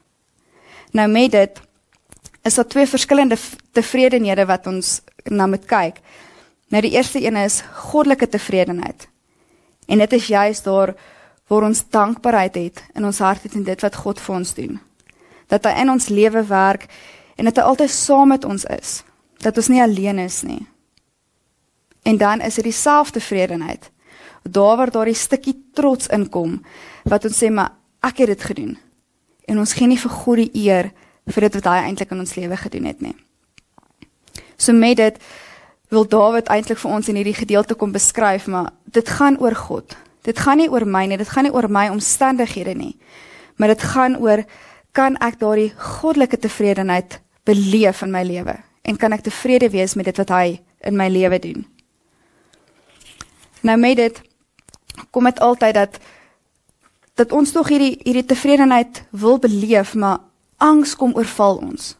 Nou 0.92 1.08
met 1.08 1.30
dit 1.30 1.60
is 2.42 2.54
daar 2.54 2.66
twee 2.66 2.86
verskillende 2.86 3.36
tevredenhede 3.72 4.46
wat 4.46 4.66
ons 4.66 5.00
na 5.24 5.46
moet 5.46 5.64
kyk. 5.64 6.00
Nou 6.68 6.82
die 6.82 6.94
eerste 6.96 7.20
een 7.24 7.36
is 7.36 7.62
goddelike 7.90 8.28
tevredenheid. 8.28 9.08
En 9.86 9.98
dit 9.98 10.12
is 10.12 10.26
juis 10.26 10.62
daar 10.62 10.94
waar 11.48 11.62
ons 11.62 11.84
dankbaarheid 11.88 12.54
het 12.54 12.82
in 12.94 13.04
ons 13.04 13.18
hart 13.18 13.42
het 13.42 13.54
en 13.54 13.64
dit 13.64 13.80
wat 13.80 13.96
God 13.96 14.20
vir 14.20 14.34
ons 14.34 14.54
doen. 14.54 14.80
Dat 15.48 15.64
hy 15.64 15.80
in 15.80 15.90
ons 15.90 16.08
lewe 16.08 16.44
werk 16.44 16.88
en 17.36 17.48
dat 17.48 17.56
hy 17.56 17.62
altyd 17.62 17.90
saam 17.90 18.28
met 18.28 18.44
ons 18.44 18.64
is. 18.64 19.02
Dat 19.40 19.56
ons 19.56 19.70
nie 19.72 19.82
alleen 19.82 20.18
is 20.18 20.42
nie. 20.42 20.66
En 22.02 22.16
dan 22.16 22.40
is 22.40 22.54
dit 22.54 22.68
dieselfde 22.68 23.20
tevredenheid. 23.20 23.90
Daar 24.42 24.76
waar 24.76 24.90
daardie 24.90 25.16
stukkie 25.16 25.56
trots 25.72 26.08
inkom 26.12 26.60
wat 27.04 27.24
ons 27.24 27.40
sê 27.40 27.50
maar 27.52 27.72
ek 28.04 28.24
het 28.24 28.36
dit 28.36 28.44
gedoen. 28.52 28.76
En 29.48 29.58
ons 29.58 29.72
gee 29.72 29.88
nie 29.88 29.98
vir 29.98 30.12
God 30.12 30.42
die 30.42 30.66
eer 30.68 30.90
vir 31.28 31.48
dit 31.48 31.58
wat 31.58 31.68
hy 31.68 31.78
eintlik 31.88 32.12
in 32.12 32.22
ons 32.24 32.36
lewe 32.36 32.56
gedoen 32.56 32.88
het 32.88 33.00
nie. 33.04 33.14
So 34.58 34.72
met 34.76 34.98
dit 35.00 35.20
wil 35.92 36.04
Dawid 36.08 36.50
eintlik 36.52 36.80
vir 36.82 36.92
ons 36.92 37.08
in 37.08 37.16
hierdie 37.16 37.36
gedeelte 37.36 37.76
kom 37.78 37.92
beskryf, 37.94 38.46
maar 38.46 38.72
dit 38.92 39.08
gaan 39.08 39.38
oor 39.40 39.56
God. 39.56 39.96
Dit 40.28 40.40
gaan 40.44 40.60
nie 40.60 40.68
oor 40.68 40.84
my 40.84 41.06
nie, 41.08 41.16
dit 41.16 41.28
gaan 41.28 41.48
nie 41.48 41.54
oor 41.54 41.68
my 41.72 41.88
omstandighede 41.92 42.74
nie. 42.76 42.94
Maar 43.56 43.72
dit 43.74 43.86
gaan 43.94 44.18
oor 44.20 44.44
kan 44.92 45.16
ek 45.24 45.38
daardie 45.40 45.70
goddelike 45.78 46.40
tevredenheid 46.42 47.20
beleef 47.48 48.02
in 48.04 48.12
my 48.12 48.24
lewe 48.26 48.58
en 48.88 48.96
kan 48.96 49.12
ek 49.12 49.24
tevrede 49.26 49.70
wees 49.72 49.94
met 49.96 50.08
dit 50.08 50.20
wat 50.20 50.30
hy 50.32 50.58
in 50.88 50.96
my 50.96 51.08
lewe 51.12 51.38
doen. 51.42 51.64
Nou 53.62 53.76
met 53.80 53.96
dit 53.96 54.20
kom 55.10 55.28
dit 55.28 55.40
altyd 55.40 55.74
dat 55.74 55.98
dat 57.18 57.34
ons 57.34 57.52
tog 57.52 57.68
hierdie 57.72 57.96
hierdie 58.04 58.26
tevredenheid 58.30 59.02
wil 59.10 59.38
beleef, 59.42 59.94
maar 59.94 60.22
angs 60.62 60.94
kom 60.98 61.16
oorval 61.18 61.58
ons. 61.62 61.94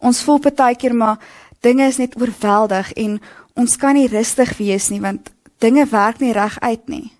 Ons 0.00 0.22
voel 0.24 0.40
baie 0.40 0.76
keer 0.76 0.94
maar 0.96 1.20
dinge 1.60 1.86
is 1.88 1.98
net 2.00 2.16
oorweldig 2.20 2.92
en 2.96 3.18
ons 3.56 3.76
kan 3.76 3.96
nie 3.96 4.08
rustig 4.08 4.56
wees 4.58 4.88
nie 4.90 5.00
want 5.00 5.32
dinge 5.60 5.84
werk 5.90 6.20
nie 6.20 6.32
reg 6.32 6.56
uit 6.60 6.88
nie. 6.88 7.10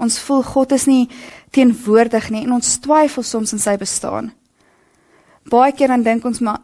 Ons 0.00 0.18
voel 0.18 0.42
God 0.42 0.72
is 0.72 0.86
nie 0.86 1.08
teenwoordig 1.54 2.30
nie 2.30 2.44
en 2.44 2.56
ons 2.56 2.78
twyfel 2.80 3.22
soms 3.22 3.52
in 3.52 3.60
sy 3.62 3.76
bestaan. 3.80 4.32
Baie 5.48 5.72
keer 5.76 5.92
dan 5.92 6.04
dink 6.04 6.24
ons 6.24 6.40
maar 6.40 6.62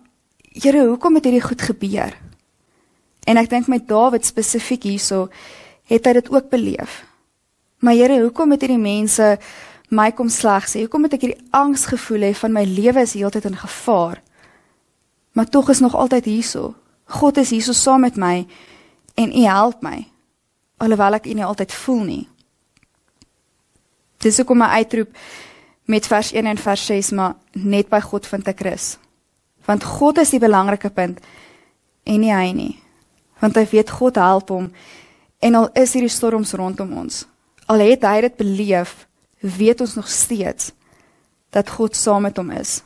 Here, 0.51 0.81
hoekom 0.83 1.15
het 1.15 1.29
hierdie 1.29 1.45
goed 1.45 1.61
gebeur? 1.63 2.11
En 3.23 3.39
ek 3.39 3.47
dink 3.53 3.69
met 3.71 3.85
Dawid 3.87 4.27
spesifiek 4.27 4.83
hierso 4.89 5.29
het 5.87 6.09
hy 6.09 6.15
dit 6.17 6.31
ook 6.33 6.49
beleef. 6.51 7.05
Maar 7.79 7.95
Here, 7.95 8.17
hoekom 8.25 8.51
het 8.51 8.65
hierdie 8.67 8.83
mense 8.83 9.37
my 9.91 10.11
kom 10.15 10.29
sleg 10.31 10.69
sê? 10.71 10.85
Hoekom 10.85 11.07
het 11.07 11.17
ek 11.19 11.27
hierdie 11.27 11.49
angs 11.57 11.89
gevoel 11.91 12.29
hê 12.29 12.33
van 12.39 12.55
my 12.55 12.65
lewe 12.67 13.03
is 13.03 13.17
heeltyd 13.19 13.49
in 13.51 13.59
gevaar? 13.59 14.21
Maar 15.35 15.49
tog 15.51 15.71
is 15.71 15.83
nog 15.83 15.95
altyd 15.95 16.25
hierso. 16.31 16.75
God 17.11 17.39
is 17.43 17.51
hierso 17.51 17.75
saam 17.75 18.07
met 18.07 18.17
my 18.17 18.47
en 19.15 19.33
U 19.35 19.45
help 19.45 19.83
my. 19.83 20.07
Alhoewel 20.79 21.19
ek 21.19 21.27
U 21.27 21.35
nie 21.35 21.47
altyd 21.47 21.75
voel 21.75 22.05
nie. 22.07 22.25
Dis 24.21 24.37
hoekom 24.39 24.61
my 24.63 24.69
uitroep 24.81 25.11
met 25.91 26.07
vers 26.07 26.33
1 26.33 26.47
en 26.47 26.59
vers 26.61 26.87
6 26.87 27.11
maar 27.19 27.35
net 27.53 27.91
by 27.91 28.01
God 28.05 28.27
vind 28.31 28.49
ek 28.49 28.63
rus. 28.67 28.95
Want 29.67 29.85
God 29.85 30.21
is 30.23 30.31
die 30.35 30.43
belangrike 30.43 30.91
punt 30.95 31.19
en 32.07 32.21
nie 32.23 32.35
hy 32.35 32.53
nie. 32.55 32.75
Want 33.41 33.59
hy 33.59 33.67
weet 33.71 33.91
God 33.91 34.21
help 34.21 34.53
hom 34.55 34.71
en 35.41 35.57
al 35.57 35.71
is 35.75 35.97
hierdie 35.97 36.13
storms 36.13 36.53
rondom 36.53 36.93
ons. 37.01 37.25
Al 37.71 37.83
het 37.87 38.05
hy 38.05 38.21
dit 38.27 38.37
beleef, 38.37 39.07
weet 39.41 39.81
ons 39.81 39.95
nog 39.95 40.09
steeds 40.09 40.73
dat 41.51 41.71
God 41.71 41.97
saam 41.97 42.23
met 42.23 42.37
hom 42.37 42.51
is. 42.51 42.83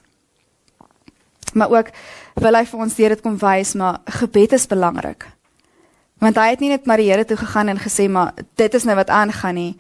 Maar 1.53 1.71
ook 1.71 1.91
wil 2.35 2.57
hy 2.57 2.65
vir 2.67 2.81
ons 2.81 2.95
deur 2.95 3.15
dit 3.15 3.23
kom 3.23 3.37
wys, 3.39 3.75
maar 3.79 4.01
gebed 4.21 4.55
is 4.57 4.67
belangrik. 4.67 5.27
Want 6.23 6.39
hy 6.41 6.49
het 6.55 6.63
nie 6.63 6.71
net 6.73 6.87
na 6.87 6.97
die 6.97 7.11
Here 7.11 7.25
toe 7.25 7.37
gegaan 7.37 7.69
en 7.69 7.83
gesê 7.83 8.09
maar 8.11 8.33
dit 8.57 8.75
is 8.75 8.87
nou 8.87 8.97
wat 8.97 9.13
aangaan 9.13 9.55
nie. 9.55 9.75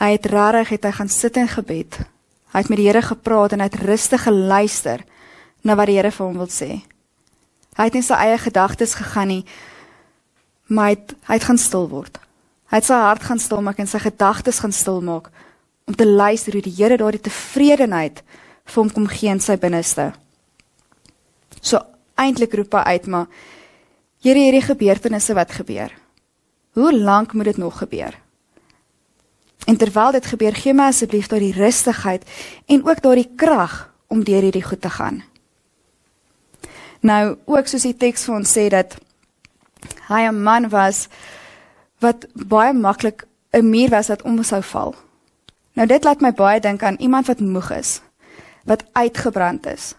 Hy 0.00 0.14
het 0.16 0.26
regtig 0.26 0.68
het 0.68 0.84
hy 0.88 0.92
gaan 0.96 1.12
sit 1.12 1.36
in 1.36 1.50
gebed. 1.50 1.98
Hy 2.54 2.62
het 2.62 2.70
met 2.72 2.80
die 2.80 2.86
Here 2.88 3.02
gepraat 3.02 3.52
en 3.52 3.60
hy 3.60 3.68
het 3.68 3.82
rustig 3.82 4.22
geluister 4.24 5.04
na 5.62 5.76
wat 5.76 5.90
die 5.90 5.98
Here 5.98 6.10
vir 6.10 6.26
hom 6.26 6.40
wil 6.40 6.50
sê. 6.50 6.80
Hy 7.76 7.84
het 7.86 7.94
nie 7.94 8.06
sy 8.06 8.16
eie 8.16 8.38
gedagtes 8.38 8.96
gegaan 8.98 9.30
nie, 9.30 9.44
maar 10.66 10.90
hy 10.90 10.96
het, 10.96 11.14
hy 11.28 11.36
het 11.38 11.46
gaan 11.46 11.60
stil 11.60 11.86
word. 11.90 12.18
Hy 12.70 12.80
het 12.80 12.86
sy 12.86 12.98
hart 12.98 13.22
gaan 13.26 13.38
stil 13.42 13.62
maak 13.62 13.78
en 13.78 13.90
sy 13.90 14.00
gedagtes 14.02 14.58
gaan 14.62 14.74
stil 14.74 15.00
maak 15.04 15.30
om 15.90 15.96
te 15.96 16.06
luister 16.06 16.54
hoe 16.54 16.62
die 16.62 16.76
Here 16.76 16.96
daardie 17.00 17.24
tevredenheid 17.26 18.22
vir 18.70 18.78
hom 18.78 18.90
kom 18.94 19.08
gee 19.10 19.32
in 19.32 19.42
sy 19.42 19.56
binneste. 19.58 20.12
So 21.58 21.82
eintlik 22.20 22.54
roep 22.54 22.76
hy 22.78 22.94
uit 22.94 23.08
maar 23.10 23.26
Here 24.22 24.38
hierdie 24.38 24.62
gebeurtenisse 24.62 25.34
wat 25.34 25.56
gebeur. 25.56 25.90
Hoe 26.76 26.92
lank 26.92 27.32
moet 27.32 27.50
dit 27.50 27.56
nog 27.56 27.78
gebeur? 27.80 28.14
En 29.66 29.76
terwyl 29.80 30.12
dit 30.12 30.26
gebeur, 30.26 30.54
gee 30.54 30.74
my 30.76 30.90
asseblief 30.92 31.30
daardie 31.32 31.56
rustigheid 31.56 32.26
en 32.68 32.84
ook 32.84 33.02
daardie 33.02 33.30
krag 33.40 33.88
om 34.12 34.22
deur 34.24 34.44
hierdie 34.44 34.64
goed 34.64 34.80
te 34.84 34.92
gaan. 34.92 35.22
Nou, 37.00 37.38
ook 37.48 37.66
soos 37.66 37.88
die 37.88 37.96
teks 37.96 38.28
vir 38.28 38.36
ons 38.36 38.56
sê 38.56 38.68
dat 38.68 38.98
hy 40.12 40.22
'n 40.28 40.42
man 40.42 40.68
was 40.68 41.08
wat 41.98 42.28
baie 42.34 42.72
maklik 42.72 43.24
'n 43.52 43.70
muur 43.70 43.90
was 43.90 44.08
wat 44.08 44.22
om 44.22 44.42
sou 44.44 44.62
val. 44.62 44.94
Nou 45.78 45.86
dit 45.86 46.04
laat 46.04 46.20
my 46.20 46.32
baie 46.34 46.60
dink 46.60 46.82
aan 46.82 46.98
iemand 46.98 47.26
wat 47.26 47.40
moeg 47.40 47.70
is, 47.70 48.00
wat 48.64 48.84
uitgebrand 48.92 49.66
is. 49.66 49.94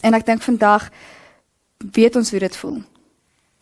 En 0.00 0.14
ek 0.14 0.26
dink 0.26 0.42
vandag 0.44 0.90
weet 1.78 2.16
ons 2.16 2.30
hoe 2.30 2.40
dit 2.40 2.56
voel. 2.56 2.82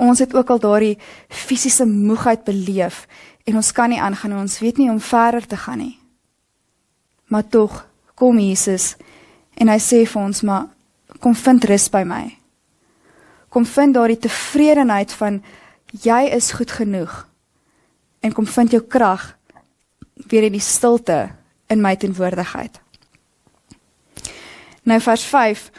Ons 0.02 0.18
het 0.18 0.34
ook 0.34 0.50
al 0.50 0.58
daardie 0.58 0.98
fisiese 1.28 1.86
moegheid 1.86 2.44
beleef 2.44 3.06
en 3.46 3.56
ons 3.56 3.72
kan 3.72 3.90
nie 3.90 4.00
aangaan 4.00 4.34
en 4.34 4.44
ons 4.46 4.58
weet 4.58 4.78
nie 4.78 4.88
hoe 4.88 4.96
om 4.98 5.00
verder 5.02 5.46
te 5.46 5.56
gaan 5.56 5.78
nie. 5.78 5.98
Maar 7.30 7.48
tog 7.48 7.84
kom 8.14 8.38
Jesus 8.38 8.96
en 9.54 9.70
hy 9.70 9.78
sê 9.78 10.02
vir 10.06 10.22
ons 10.22 10.42
maar 10.42 10.70
kom 11.22 11.34
vind 11.38 11.64
rus 11.70 11.88
by 11.90 12.02
my. 12.06 12.24
Kom 13.52 13.66
vind 13.68 13.94
daardie 13.94 14.18
tevredenheid 14.18 15.12
van 15.12 15.42
jy 16.02 16.22
is 16.34 16.52
goed 16.56 16.72
genoeg. 16.72 17.12
En 18.22 18.32
kom 18.32 18.46
vind 18.46 18.72
jou 18.74 18.82
krag 18.82 19.34
weer 20.14 20.42
in 20.42 20.52
die 20.52 20.60
stilte 20.60 21.30
in 21.66 21.80
my 21.80 21.96
teenwoordigheid. 21.96 22.80
Nou 24.82 25.00
vers 25.00 25.24
5 25.24 25.70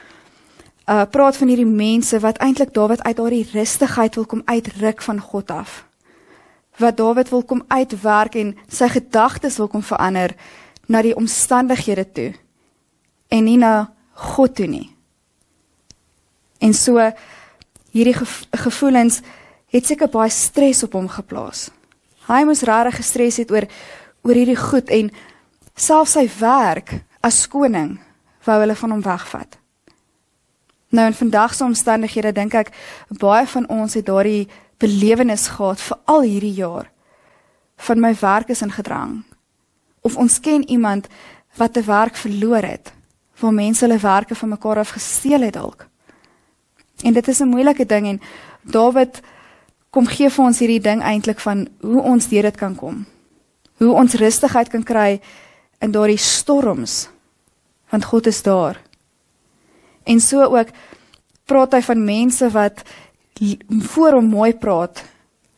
uh 0.83 1.05
praat 1.07 1.37
van 1.37 1.47
hierdie 1.47 1.69
mense 1.69 2.19
wat 2.19 2.37
eintlik 2.43 2.73
Dawid 2.73 3.03
uit 3.03 3.15
daardie 3.15 3.47
rustigheid 3.53 4.15
wil 4.15 4.25
kom 4.25 4.41
uitruk 4.45 5.01
van 5.01 5.19
God 5.19 5.51
af. 5.51 5.85
Wat 6.77 6.97
Dawid 6.97 7.29
wil 7.29 7.43
kom 7.43 7.63
uitwerk 7.67 8.35
en 8.35 8.57
sy 8.67 8.89
gedagtes 8.91 9.57
wil 9.57 9.67
kom 9.67 9.83
verander 9.83 10.35
na 10.87 11.01
die 11.01 11.15
omstandighede 11.15 12.11
toe 12.11 12.33
en 13.27 13.43
nie 13.43 13.57
na 13.57 13.93
God 14.13 14.55
toe 14.55 14.67
nie. 14.67 14.89
En 16.59 16.73
so 16.73 16.99
hierdie 17.91 18.15
gev 18.17 18.43
gevoelens 18.51 19.21
het 19.73 19.85
seker 19.85 20.09
baie 20.09 20.29
stres 20.29 20.83
op 20.83 20.93
hom 20.93 21.07
geplaas. 21.09 21.69
Hy 22.27 22.43
moes 22.47 22.63
regtig 22.63 22.99
gestres 23.01 23.39
het 23.41 23.51
oor 23.51 23.67
oor 24.23 24.33
hierdie 24.35 24.59
goed 24.59 24.89
en 24.89 25.11
self 25.75 26.13
sy 26.13 26.27
werk 26.39 26.95
as 27.21 27.47
koning 27.47 27.99
wou 28.45 28.59
hulle 28.59 28.75
van 28.75 28.91
hom 28.91 29.03
wegvat. 29.03 29.57
Nou 30.93 31.07
in 31.09 31.17
vandag 31.17 31.53
se 31.53 31.63
omstandighede 31.63 32.31
dink 32.31 32.53
ek 32.53 32.73
baie 33.19 33.47
van 33.47 33.67
ons 33.69 33.95
het 33.97 34.05
daardie 34.05 34.47
belewenis 34.81 35.47
gehad 35.55 35.81
vir 35.81 35.99
al 36.05 36.27
hierdie 36.27 36.55
jaar 36.59 36.89
van 37.87 37.99
my 37.99 38.13
werk 38.19 38.51
is 38.53 38.61
in 38.61 38.71
gedrang. 38.71 39.23
Of 40.01 40.17
ons 40.17 40.39
ken 40.39 40.63
iemand 40.69 41.07
wat 41.57 41.77
'n 41.77 41.85
werk 41.85 42.15
verloor 42.15 42.63
het, 42.63 42.93
waar 43.39 43.53
mense 43.53 43.85
hulle 43.85 43.99
werke 43.99 44.35
van 44.35 44.49
mekaar 44.49 44.77
af 44.77 44.89
gesteel 44.89 45.41
het 45.41 45.53
dalk. 45.53 45.87
En 47.03 47.13
dit 47.13 47.27
is 47.27 47.39
'n 47.39 47.47
moeilike 47.47 47.85
ding 47.85 48.07
en 48.07 48.21
Dawid 48.61 49.21
kom 49.89 50.05
gee 50.05 50.29
vir 50.29 50.45
ons 50.45 50.59
hierdie 50.59 50.81
ding 50.81 51.01
eintlik 51.01 51.39
van 51.39 51.67
hoe 51.81 52.01
ons 52.01 52.27
deur 52.27 52.41
dit 52.41 52.55
kan 52.55 52.75
kom. 52.75 53.05
Hoe 53.77 53.93
ons 53.93 54.13
rustigheid 54.13 54.69
kan 54.69 54.83
kry 54.83 55.21
in 55.81 55.91
daardie 55.91 56.17
storms 56.17 57.09
want 57.93 58.05
God 58.09 58.27
is 58.27 58.41
daar. 58.41 58.79
En 60.03 60.19
so 60.19 60.41
ook 60.41 60.71
praat 61.45 61.75
hy 61.77 61.81
van 61.85 62.05
mense 62.05 62.47
wat 62.49 62.81
voor 63.93 64.17
hom 64.17 64.31
mooi 64.33 64.53
praat. 64.57 65.03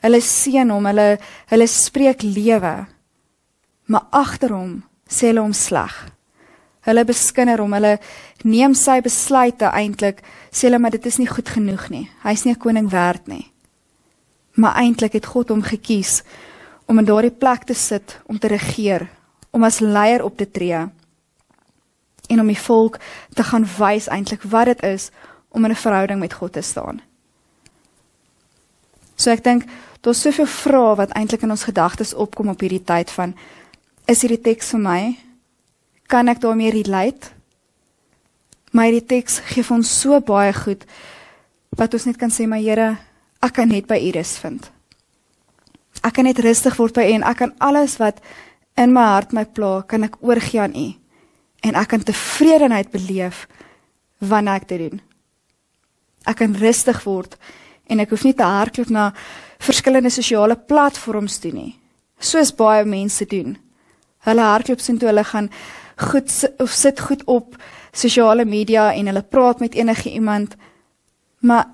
Hulle 0.03 0.19
seën 0.21 0.69
hom, 0.69 0.85
hulle 0.89 1.15
hulle 1.53 1.67
spreek 1.71 2.25
lewe. 2.27 2.73
Maar 3.87 4.07
agter 4.11 4.51
hom 4.51 4.81
sê 5.07 5.29
hulle 5.31 5.45
hom 5.45 5.55
sleg. 5.55 5.95
Hulle 6.85 7.05
beskinder 7.07 7.63
hom, 7.63 7.73
hulle 7.73 7.95
neem 8.43 8.75
sy 8.77 8.99
besluite 9.05 9.71
eintlik, 9.71 10.19
sê 10.51 10.67
hulle 10.67 10.81
maar 10.81 10.93
dit 10.93 11.07
is 11.07 11.17
nie 11.21 11.29
goed 11.29 11.49
genoeg 11.49 11.87
nie. 11.89 12.09
Hy's 12.23 12.45
nie 12.45 12.53
'n 12.53 12.59
koning 12.59 12.89
werd 12.91 13.27
nie. 13.27 13.51
Maar 14.55 14.75
eintlik 14.83 15.13
het 15.13 15.25
God 15.25 15.49
hom 15.49 15.63
gekies 15.63 16.23
om 16.85 16.99
in 16.99 17.05
daardie 17.05 17.33
plek 17.33 17.63
te 17.63 17.73
sit 17.73 18.19
om 18.25 18.39
te 18.39 18.47
regeer, 18.47 19.07
om 19.51 19.63
as 19.63 19.79
leier 19.79 20.23
op 20.23 20.37
te 20.37 20.51
tree 20.51 20.85
en 22.27 22.39
om 22.39 22.47
die 22.47 22.59
volk 22.59 22.99
te 23.33 23.43
gaan 23.43 23.65
wys 23.77 24.07
eintlik 24.09 24.45
wat 24.49 24.65
dit 24.65 24.83
is 24.83 25.09
om 25.49 25.65
in 25.65 25.71
'n 25.71 25.83
verhouding 25.85 26.19
met 26.19 26.33
God 26.33 26.53
te 26.53 26.61
staan. 26.61 27.01
So 29.15 29.31
ek 29.31 29.43
dink 29.43 29.63
daar's 30.01 30.21
soveel 30.21 30.45
vrae 30.45 30.95
wat 30.95 31.13
eintlik 31.15 31.41
in 31.41 31.51
ons 31.51 31.63
gedagtes 31.63 32.13
opkom 32.13 32.49
op 32.49 32.59
hierdie 32.59 32.83
tyd 32.83 33.11
van 33.11 33.35
is 34.05 34.21
hierdie 34.21 34.41
teks 34.41 34.69
vir 34.69 34.79
my? 34.79 35.17
Kan 36.07 36.27
ek 36.27 36.41
daarmee 36.41 36.71
relate? 36.71 37.31
Maar 38.71 38.83
hierdie 38.91 39.07
teks 39.07 39.39
gee 39.39 39.63
vir 39.63 39.77
ons 39.77 39.99
so 40.01 40.19
baie 40.19 40.53
goed 40.53 40.85
wat 41.69 41.93
ons 41.93 42.05
net 42.05 42.17
kan 42.17 42.31
sê 42.31 42.47
maar 42.47 42.59
Here, 42.59 42.97
ek 43.41 43.53
kan 43.53 43.67
net 43.67 43.87
by 43.87 43.97
U 43.99 44.11
rus 44.11 44.37
vind. 44.37 44.74
Ek 46.05 46.19
kan 46.19 46.27
net 46.27 46.39
rustig 46.43 46.77
word 46.77 46.93
by 46.93 47.07
U 47.09 47.15
en 47.17 47.25
ek 47.25 47.39
kan 47.41 47.53
alles 47.65 47.97
wat 48.01 48.21
in 48.77 48.93
my 48.93 49.05
hart 49.15 49.33
my 49.33 49.45
pla, 49.45 49.81
kan 49.87 50.05
ek 50.05 50.19
oorgee 50.21 50.61
aan 50.61 50.75
U. 50.77 50.87
En 51.65 51.77
ek 51.79 51.93
kan 51.93 52.03
tevredenheid 52.05 52.91
beleef 52.93 53.45
wanneer 54.21 54.61
ek 54.61 54.67
dit 54.69 54.83
doen. 54.85 55.01
Ek 56.29 56.37
kan 56.41 56.57
rustig 56.61 57.01
word 57.05 57.37
en 57.89 58.01
ek 58.01 58.13
hoef 58.13 58.25
nie 58.25 58.35
te 58.37 58.45
hardloop 58.45 58.91
na 58.93 59.11
verskillende 59.61 60.11
sosiale 60.13 60.57
platforms 60.57 61.39
toe 61.41 61.53
nie. 61.53 61.71
Soos 62.21 62.53
baie 62.53 62.85
mense 62.85 63.25
doen. 63.29 63.55
Hulle 64.25 64.45
hardloop 64.45 64.81
sien 64.81 64.99
toe 65.01 65.09
hulle 65.09 65.25
gaan 65.25 65.49
goed 66.09 66.29
of 66.59 66.73
sit 66.73 66.99
goed 66.99 67.23
op 67.31 67.55
sosiale 67.95 68.45
media 68.45 68.91
en 68.93 69.09
hulle 69.09 69.23
praat 69.23 69.61
met 69.63 69.77
enige 69.77 70.11
iemand. 70.11 70.55
Maar 71.39 71.69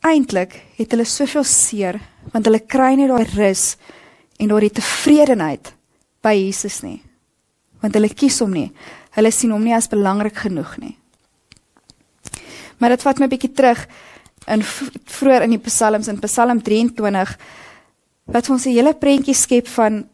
eintlik 0.00 0.60
het 0.76 0.92
hulle 0.92 1.08
soveel 1.08 1.44
seer 1.44 2.00
want 2.32 2.48
hulle 2.48 2.60
kry 2.60 2.94
nie 2.96 3.08
daai 3.10 3.26
rus 3.36 3.76
en 4.38 4.48
daai 4.48 4.70
tevredenheid 4.70 5.72
by 6.22 6.34
Jesus 6.38 6.82
nie. 6.82 7.00
Want 7.82 7.94
hulle 7.98 8.08
kies 8.14 8.40
hom 8.40 8.54
nie. 8.54 8.70
Hulle 9.16 9.32
sien 9.34 9.52
hom 9.52 9.64
nie 9.64 9.74
as 9.76 9.90
belangrik 9.90 10.38
genoeg 10.44 10.76
nie. 10.80 10.96
Maar 12.78 12.96
dit 12.96 13.02
vat 13.02 13.18
my 13.18 13.26
'n 13.26 13.30
bietjie 13.30 13.54
terug 13.54 13.86
in 14.46 14.62
vroeër 14.62 15.42
in 15.42 15.50
die 15.50 15.58
psalms 15.58 16.08
in 16.08 16.18
Psalm 16.18 16.62
23 16.62 17.38
wat 18.26 18.48
ons 18.50 18.66
'n 18.66 18.74
hele 18.74 18.94
prentjie 18.94 19.34
skep 19.34 19.66
van 19.68 20.08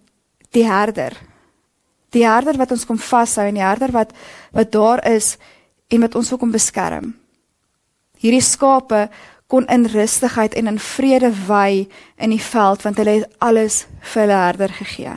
die 0.52 0.64
herder. 0.64 1.16
Die 2.10 2.26
herder 2.26 2.56
wat 2.56 2.70
ons 2.70 2.84
kom 2.84 2.98
vashou 2.98 3.46
en 3.46 3.54
die 3.54 3.62
herder 3.62 3.92
wat 3.92 4.12
wat 4.52 4.72
daar 4.72 5.06
is 5.06 5.36
en 5.88 6.00
wat 6.00 6.14
ons 6.14 6.28
wil 6.28 6.38
kom 6.38 6.50
beskerm. 6.50 7.14
Hierdie 8.18 8.42
skape 8.42 9.08
kon 9.48 9.66
in 9.66 9.86
rustigheid 9.86 10.54
en 10.54 10.66
in 10.66 10.78
vrede 10.78 11.32
wy 11.46 11.88
in 12.16 12.30
die 12.30 12.42
veld 12.42 12.82
want 12.84 13.00
hulle 13.00 13.14
het 13.20 13.36
alles 13.40 13.86
vir 14.12 14.22
hulle 14.22 14.36
herder 14.36 14.74
gegee. 14.76 15.14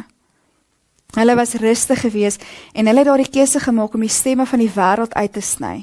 Hulle 1.11 1.35
was 1.35 1.57
rustig 1.59 2.05
geweest 2.05 2.43
en 2.71 2.87
hulle 2.87 3.03
het 3.03 3.09
daardie 3.09 3.29
keuse 3.29 3.59
gemaak 3.59 3.93
om 3.93 4.05
die 4.05 4.13
stemme 4.13 4.45
van 4.47 4.63
die 4.63 4.71
wêreld 4.71 5.13
uit 5.19 5.33
te 5.35 5.43
sny. 5.43 5.75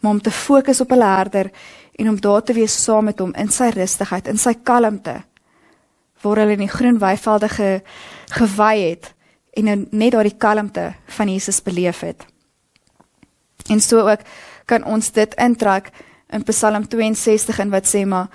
Maar 0.00 0.16
om 0.16 0.22
te 0.24 0.32
fokus 0.32 0.80
op 0.80 0.96
hulle 0.96 1.04
herder 1.04 1.50
en 2.00 2.08
om 2.08 2.20
daar 2.20 2.42
te 2.42 2.56
wees 2.56 2.82
saam 2.84 3.04
met 3.04 3.20
hom 3.20 3.34
in 3.36 3.52
sy 3.52 3.68
rustigheid, 3.76 4.28
in 4.32 4.40
sy 4.40 4.54
kalmte. 4.64 5.20
Waar 6.24 6.40
hulle 6.40 6.56
in 6.56 6.64
die 6.64 6.72
groen 6.72 6.98
weivelde 6.98 7.48
ge, 7.48 7.70
gewy 8.40 8.74
het 8.88 9.12
en 9.52 9.68
nou 9.68 9.80
net 9.90 10.14
daardie 10.16 10.38
kalmte 10.38 10.94
van 11.18 11.28
Jesus 11.28 11.60
beleef 11.62 12.00
het. 12.00 12.24
En 13.68 13.80
so 13.80 14.08
ook 14.08 14.24
kan 14.64 14.84
ons 14.84 15.12
dit 15.12 15.34
intrek 15.34 15.90
in 16.32 16.44
Psalm 16.46 16.86
62 16.88 17.58
in 17.58 17.70
wat 17.70 17.88
sê 17.88 18.04
maar 18.06 18.30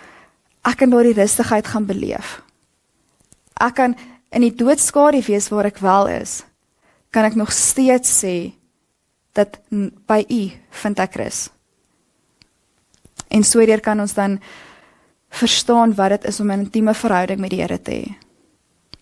ek 0.66 0.82
kan 0.82 0.92
daardie 0.92 1.16
rustigheid 1.16 1.68
gaan 1.68 1.86
beleef. 1.86 2.42
Ek 3.62 3.76
kan 3.78 3.96
in 4.36 4.44
die 4.44 4.56
doodskade 4.56 5.22
wees 5.24 5.50
waar 5.54 5.70
ek 5.70 5.80
wel 5.84 6.10
is, 6.18 6.44
kan 7.12 7.28
ek 7.28 7.38
nog 7.40 7.54
steeds 7.56 8.12
sê 8.24 8.54
dat 9.36 9.60
by 10.08 10.24
U 10.28 10.42
vind 10.82 11.00
ek 11.00 11.20
rus. 11.20 11.48
En 13.32 13.44
sodoor 13.44 13.82
kan 13.84 14.00
ons 14.00 14.16
dan 14.16 14.40
verstaan 15.36 15.96
wat 15.96 16.16
dit 16.16 16.28
is 16.32 16.40
om 16.40 16.52
'n 16.52 16.68
intieme 16.68 16.94
verhouding 16.94 17.40
met 17.40 17.50
die 17.50 17.62
Here 17.62 17.82
te 17.82 17.92
hê. 17.92 18.16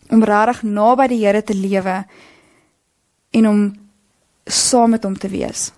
Om 0.10 0.24
regtig 0.24 0.64
naby 0.64 1.08
die 1.08 1.26
Here 1.26 1.44
te 1.44 1.54
lewe 1.54 2.06
en 3.32 3.48
om 3.48 3.90
saam 4.46 4.90
met 4.90 5.04
hom 5.04 5.18
te 5.18 5.30
wees. 5.30 5.72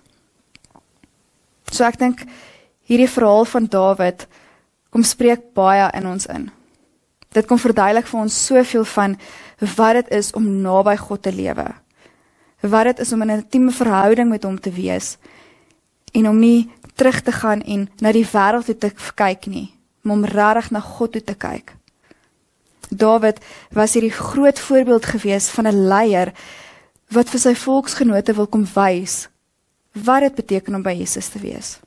So 1.70 1.84
ek 1.84 1.98
dink 1.98 2.24
hierdie 2.86 3.10
verhaal 3.10 3.44
van 3.44 3.66
Dawid 3.70 4.26
kom 4.90 5.02
spreek 5.02 5.52
baie 5.54 5.90
in 5.98 6.06
ons 6.06 6.26
in. 6.32 6.50
Dit 7.34 7.46
kom 7.46 7.58
verduidelik 7.60 8.06
vir 8.08 8.20
ons 8.20 8.36
soveel 8.46 8.86
van 8.94 9.16
wat 9.76 9.98
dit 10.00 10.12
is 10.16 10.32
om 10.38 10.46
naby 10.62 10.96
God 10.96 11.22
te 11.26 11.32
lewe. 11.34 11.66
Wat 12.62 12.88
dit 12.90 13.02
is 13.04 13.12
om 13.12 13.22
in 13.22 13.30
'n 13.30 13.42
intieme 13.42 13.72
verhouding 13.72 14.28
met 14.30 14.44
hom 14.44 14.60
te 14.60 14.70
wees 14.70 15.18
en 16.12 16.28
om 16.28 16.38
nie 16.38 16.70
terug 16.94 17.20
te 17.20 17.32
gaan 17.32 17.62
en 17.62 17.88
na 18.00 18.12
die 18.12 18.24
wêreld 18.24 18.64
toe 18.64 18.78
te 18.78 18.90
kyk 19.14 19.46
nie, 19.46 19.74
maar 20.02 20.16
om 20.16 20.24
regtig 20.24 20.70
na 20.70 20.80
God 20.80 21.12
toe 21.12 21.24
te 21.24 21.34
kyk. 21.34 21.76
Dawid 22.90 23.40
was 23.70 23.92
hierdie 23.92 24.14
groot 24.14 24.58
voorbeeld 24.58 25.04
gewees 25.04 25.48
van 25.48 25.66
'n 25.66 25.88
leier 25.88 26.32
wat 27.10 27.28
vir 27.28 27.40
sy 27.40 27.54
volksgenote 27.54 28.34
wil 28.34 28.46
kom 28.46 28.66
wys 28.74 29.28
wat 29.92 30.20
dit 30.20 30.34
beteken 30.34 30.74
om 30.74 30.82
by 30.82 30.92
Jesus 30.92 31.28
te 31.28 31.38
wees. 31.38 31.78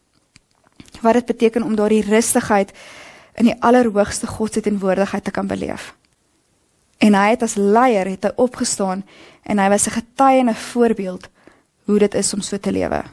Wat 1.01 1.13
dit 1.13 1.25
beteken 1.25 1.63
om 1.63 1.75
daardie 1.75 2.03
rustigheid 2.03 2.71
in 3.39 3.45
die 3.45 3.55
allerhoogste 3.59 4.27
God 4.27 4.53
se 4.53 4.61
teenwoordigheid 4.61 5.23
te 5.23 5.31
kan 5.31 5.47
beleef. 5.47 5.93
En 6.99 7.15
hy 7.15 7.29
het 7.29 7.43
as 7.43 7.55
leier 7.55 8.09
het 8.11 8.27
hy 8.27 8.31
opgestaan 8.35 9.05
en 9.43 9.59
hy 9.59 9.69
was 9.69 9.87
'n 9.87 9.95
getuie 9.99 10.39
en 10.39 10.49
'n 10.49 10.55
voorbeeld 10.55 11.29
hoe 11.85 11.99
dit 11.99 12.13
is 12.13 12.33
om 12.33 12.41
so 12.41 12.57
te 12.57 12.71
lewe. 12.71 13.03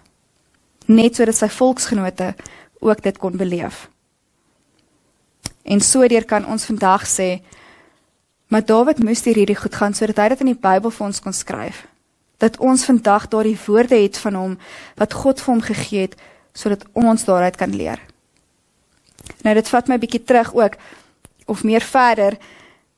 Net 0.87 1.15
sodat 1.17 1.37
sy 1.37 1.49
volksgenote 1.49 2.35
ook 2.79 3.03
dit 3.03 3.19
kon 3.19 3.37
beleef. 3.37 3.89
En 5.63 5.81
sodoor 5.81 6.25
kan 6.25 6.47
ons 6.47 6.65
vandag 6.65 7.07
sê 7.07 7.41
maar 8.47 8.65
Dawid 8.65 9.03
moes 9.03 9.23
deur 9.23 9.35
hierdie 9.35 9.57
goed 9.57 9.75
gaan 9.75 9.95
sodat 9.95 10.17
hy 10.17 10.29
dit 10.29 10.41
in 10.41 10.47
die 10.47 10.61
Bybel 10.61 10.91
vir 10.91 11.07
ons 11.07 11.21
kon 11.21 11.33
skryf. 11.33 11.87
Dat 12.39 12.59
ons 12.59 12.85
vandag 12.85 13.29
daardie 13.29 13.59
woorde 13.67 13.97
het 13.97 14.19
van 14.19 14.35
hom 14.35 14.59
wat 14.95 15.13
God 15.13 15.41
vir 15.41 15.55
hom 15.55 15.63
gegee 15.63 16.01
het 16.01 16.15
sodat 16.57 16.87
ons 16.97 17.25
daaruit 17.29 17.57
kan 17.61 17.75
leer. 17.77 18.01
Nou 19.45 19.55
dit 19.55 19.69
vat 19.69 19.91
my 19.91 19.99
bietjie 20.01 20.23
terug 20.25 20.55
ook 20.57 20.79
of 21.47 21.65
meer 21.65 21.85
verder 21.85 22.39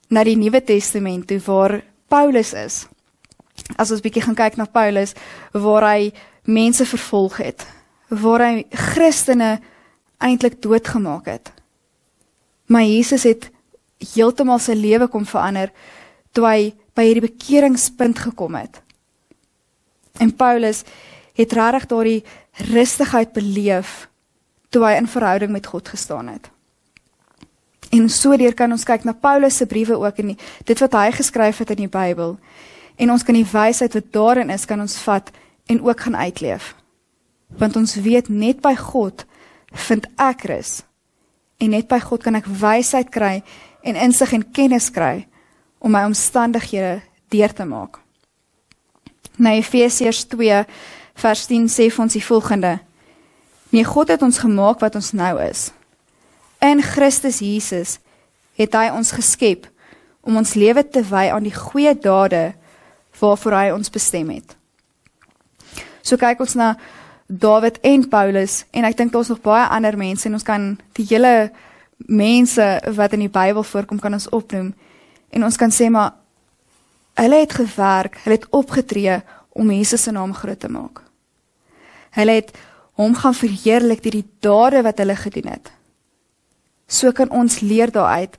na 0.09 0.25
die 0.25 0.39
Nuwe 0.39 0.63
Testament 0.65 1.27
toe 1.29 1.41
waar 1.45 1.81
Paulus 2.09 2.55
is. 2.57 2.87
As 3.77 3.91
ons 3.93 4.03
bietjie 4.05 4.23
gaan 4.25 4.39
kyk 4.39 4.57
na 4.57 4.69
Paulus 4.71 5.13
waar 5.53 5.85
hy 5.91 6.13
mense 6.49 6.87
vervolg 6.89 7.43
het, 7.43 7.67
waar 8.09 8.47
hy 8.47 8.65
Christene 8.73 9.59
eintlik 10.25 10.63
doodgemaak 10.65 11.29
het. 11.29 11.53
Maar 12.69 12.87
Jesus 12.89 13.27
het 13.29 13.51
heeltemal 14.15 14.61
sy 14.63 14.77
lewe 14.79 15.09
kom 15.11 15.27
verander 15.29 15.73
toe 16.33 16.47
hy 16.47 16.61
by 16.97 17.05
hierdie 17.09 17.29
bekeringspunt 17.29 18.21
gekom 18.23 18.57
het. 18.59 18.81
En 20.19 20.33
Paulus 20.35 20.85
het 21.39 21.53
regtig 21.55 21.87
daardie 21.87 22.23
rustigheid 22.69 23.33
beleef 23.33 24.09
toe 24.75 24.85
hy 24.85 24.97
in 24.99 25.09
verhouding 25.09 25.53
met 25.55 25.67
God 25.67 25.89
gestaan 25.89 26.29
het. 26.29 26.51
En 27.95 28.09
sodoor 28.13 28.53
kan 28.55 28.73
ons 28.75 28.85
kyk 28.85 29.07
na 29.07 29.15
Paulus 29.17 29.57
se 29.57 29.67
briewe 29.67 29.97
ook 29.97 30.19
en 30.21 30.35
die, 30.35 30.39
dit 30.69 30.81
wat 30.83 30.97
hy 30.99 31.13
geskryf 31.17 31.63
het 31.63 31.71
in 31.73 31.87
die 31.87 31.93
Bybel. 31.93 32.37
En 32.99 33.15
ons 33.15 33.25
kan 33.25 33.37
die 33.39 33.47
wysheid 33.49 33.95
wat 33.97 34.11
daarin 34.13 34.51
is 34.53 34.67
kan 34.69 34.81
ons 34.83 34.99
vat 35.07 35.31
en 35.71 35.81
ook 35.87 36.01
gaan 36.05 36.17
uitleef. 36.17 36.75
Want 37.57 37.79
ons 37.81 37.95
weet 38.05 38.29
net 38.29 38.61
by 38.61 38.75
God 38.77 39.25
vind 39.89 40.09
ek 40.21 40.45
rus. 40.51 40.83
En 41.59 41.73
net 41.73 41.89
by 41.89 42.01
God 42.03 42.27
kan 42.27 42.37
ek 42.37 42.51
wysheid 42.51 43.09
kry 43.15 43.39
en 43.87 43.97
insig 43.97 44.35
en 44.37 44.45
kennis 44.53 44.91
kry 44.93 45.25
om 45.79 45.95
my 45.95 46.05
omstandighede 46.11 46.99
deur 47.33 47.55
te 47.55 47.65
maak. 47.65 48.03
Nou 49.39 49.55
Efesiërs 49.55 50.27
2 50.35 50.65
vers 51.19 51.47
10 51.51 51.67
sê 51.73 51.89
vir 51.91 52.05
ons 52.05 52.15
die 52.15 52.25
volgende: 52.25 52.79
Nee, 53.75 53.85
God 53.85 54.09
het 54.09 54.23
ons 54.23 54.39
gemaak 54.39 54.81
wat 54.81 54.95
ons 54.97 55.13
nou 55.13 55.35
is. 55.43 55.69
In 56.65 56.83
Christus 56.83 57.43
Jesus 57.45 57.99
het 58.59 58.75
hy 58.75 58.89
ons 58.91 59.13
geskep 59.15 59.69
om 60.27 60.39
ons 60.41 60.55
lewe 60.59 60.83
te 60.83 61.03
wy 61.07 61.29
aan 61.31 61.47
die 61.47 61.55
goeie 61.55 61.95
dade 61.95 62.53
waarvoor 63.21 63.55
hy 63.55 63.67
ons 63.75 63.93
bestem 63.93 64.31
het. 64.35 64.57
So 66.03 66.19
kyk 66.19 66.41
ons 66.41 66.57
na 66.59 66.75
Dawid 67.29 67.83
en 67.85 68.07
Paulus 68.09 68.63
en 68.73 68.87
ek 68.89 68.97
dink 68.97 69.13
daar's 69.13 69.29
nog 69.29 69.43
baie 69.45 69.67
ander 69.69 69.99
mense 70.01 70.25
en 70.29 70.39
ons 70.39 70.47
kan 70.47 70.71
die 70.97 71.05
hele 71.11 71.51
mense 72.09 72.65
wat 72.97 73.13
in 73.13 73.27
die 73.27 73.33
Bybel 73.33 73.67
voorkom 73.67 74.01
kan 74.01 74.17
ons 74.17 74.31
opnoem 74.33 74.73
en 75.35 75.45
ons 75.45 75.61
kan 75.61 75.73
sê 75.75 75.91
maar 75.93 76.15
hulle 77.19 77.43
het 77.43 77.53
gewerk, 77.59 78.17
hulle 78.25 78.39
het 78.39 78.49
opgetree 78.55 79.19
om 79.59 79.75
Jesus 79.75 80.07
se 80.07 80.15
naam 80.15 80.33
groot 80.33 80.61
te 80.61 80.71
maak. 80.73 81.08
Hulle 82.19 82.39
het 82.41 82.55
hom 82.99 83.15
gaan 83.15 83.37
verheerlik 83.37 84.03
deur 84.03 84.19
die 84.19 84.31
dade 84.43 84.83
wat 84.83 84.99
hulle 84.99 85.17
gedoen 85.17 85.53
het. 85.53 85.71
So 86.91 87.13
kan 87.15 87.31
ons 87.31 87.61
leer 87.61 87.93
daaruit 87.95 88.35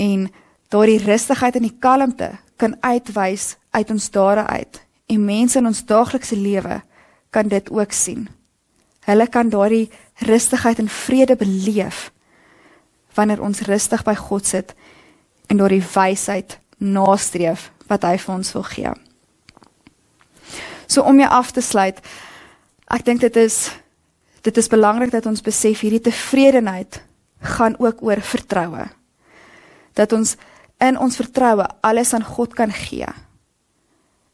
en 0.00 0.28
daardie 0.72 1.02
rustigheid 1.04 1.58
en 1.58 1.66
die 1.66 1.76
kalmte 1.82 2.30
kan 2.56 2.76
uitwys 2.80 3.56
uit 3.70 3.90
ons 3.90 4.10
dade 4.14 4.46
uit 4.46 4.80
en 5.10 5.24
mense 5.24 5.58
in 5.58 5.66
ons 5.66 5.84
daaglikse 5.84 6.38
lewe 6.38 6.80
kan 7.34 7.48
dit 7.48 7.70
ook 7.70 7.92
sien. 7.92 8.28
Hulle 9.04 9.26
kan 9.28 9.50
daardie 9.50 9.90
rustigheid 10.24 10.78
en 10.78 10.88
vrede 10.88 11.36
beleef 11.36 12.08
wanneer 13.14 13.42
ons 13.42 13.60
rustig 13.66 14.04
by 14.06 14.14
God 14.14 14.46
sit 14.46 14.74
en 15.50 15.58
deur 15.58 15.72
die 15.72 15.84
wysheid 15.84 16.58
nastreef 16.78 17.70
wat 17.90 18.06
hy 18.06 18.16
vir 18.22 18.34
ons 18.34 18.52
wil 18.54 18.66
gee. 18.70 18.92
So 20.86 21.02
om 21.02 21.18
jou 21.18 21.28
af 21.30 21.50
te 21.52 21.62
sluit, 21.62 21.98
ek 22.90 23.06
dink 23.06 23.22
dit 23.22 23.36
is 23.40 23.70
dit 24.40 24.56
is 24.56 24.70
belangrik 24.72 25.12
dat 25.12 25.26
ons 25.28 25.44
besef 25.44 25.82
hierdie 25.84 26.00
tevredenheid 26.00 27.02
gaan 27.40 27.76
ook 27.78 28.00
oor 28.02 28.20
vertroue. 28.24 28.86
Dat 29.92 30.12
ons 30.16 30.36
in 30.80 30.96
ons 30.96 31.16
vertroue 31.16 31.66
alles 31.84 32.14
aan 32.16 32.24
God 32.24 32.54
kan 32.56 32.72
gee. 32.72 33.08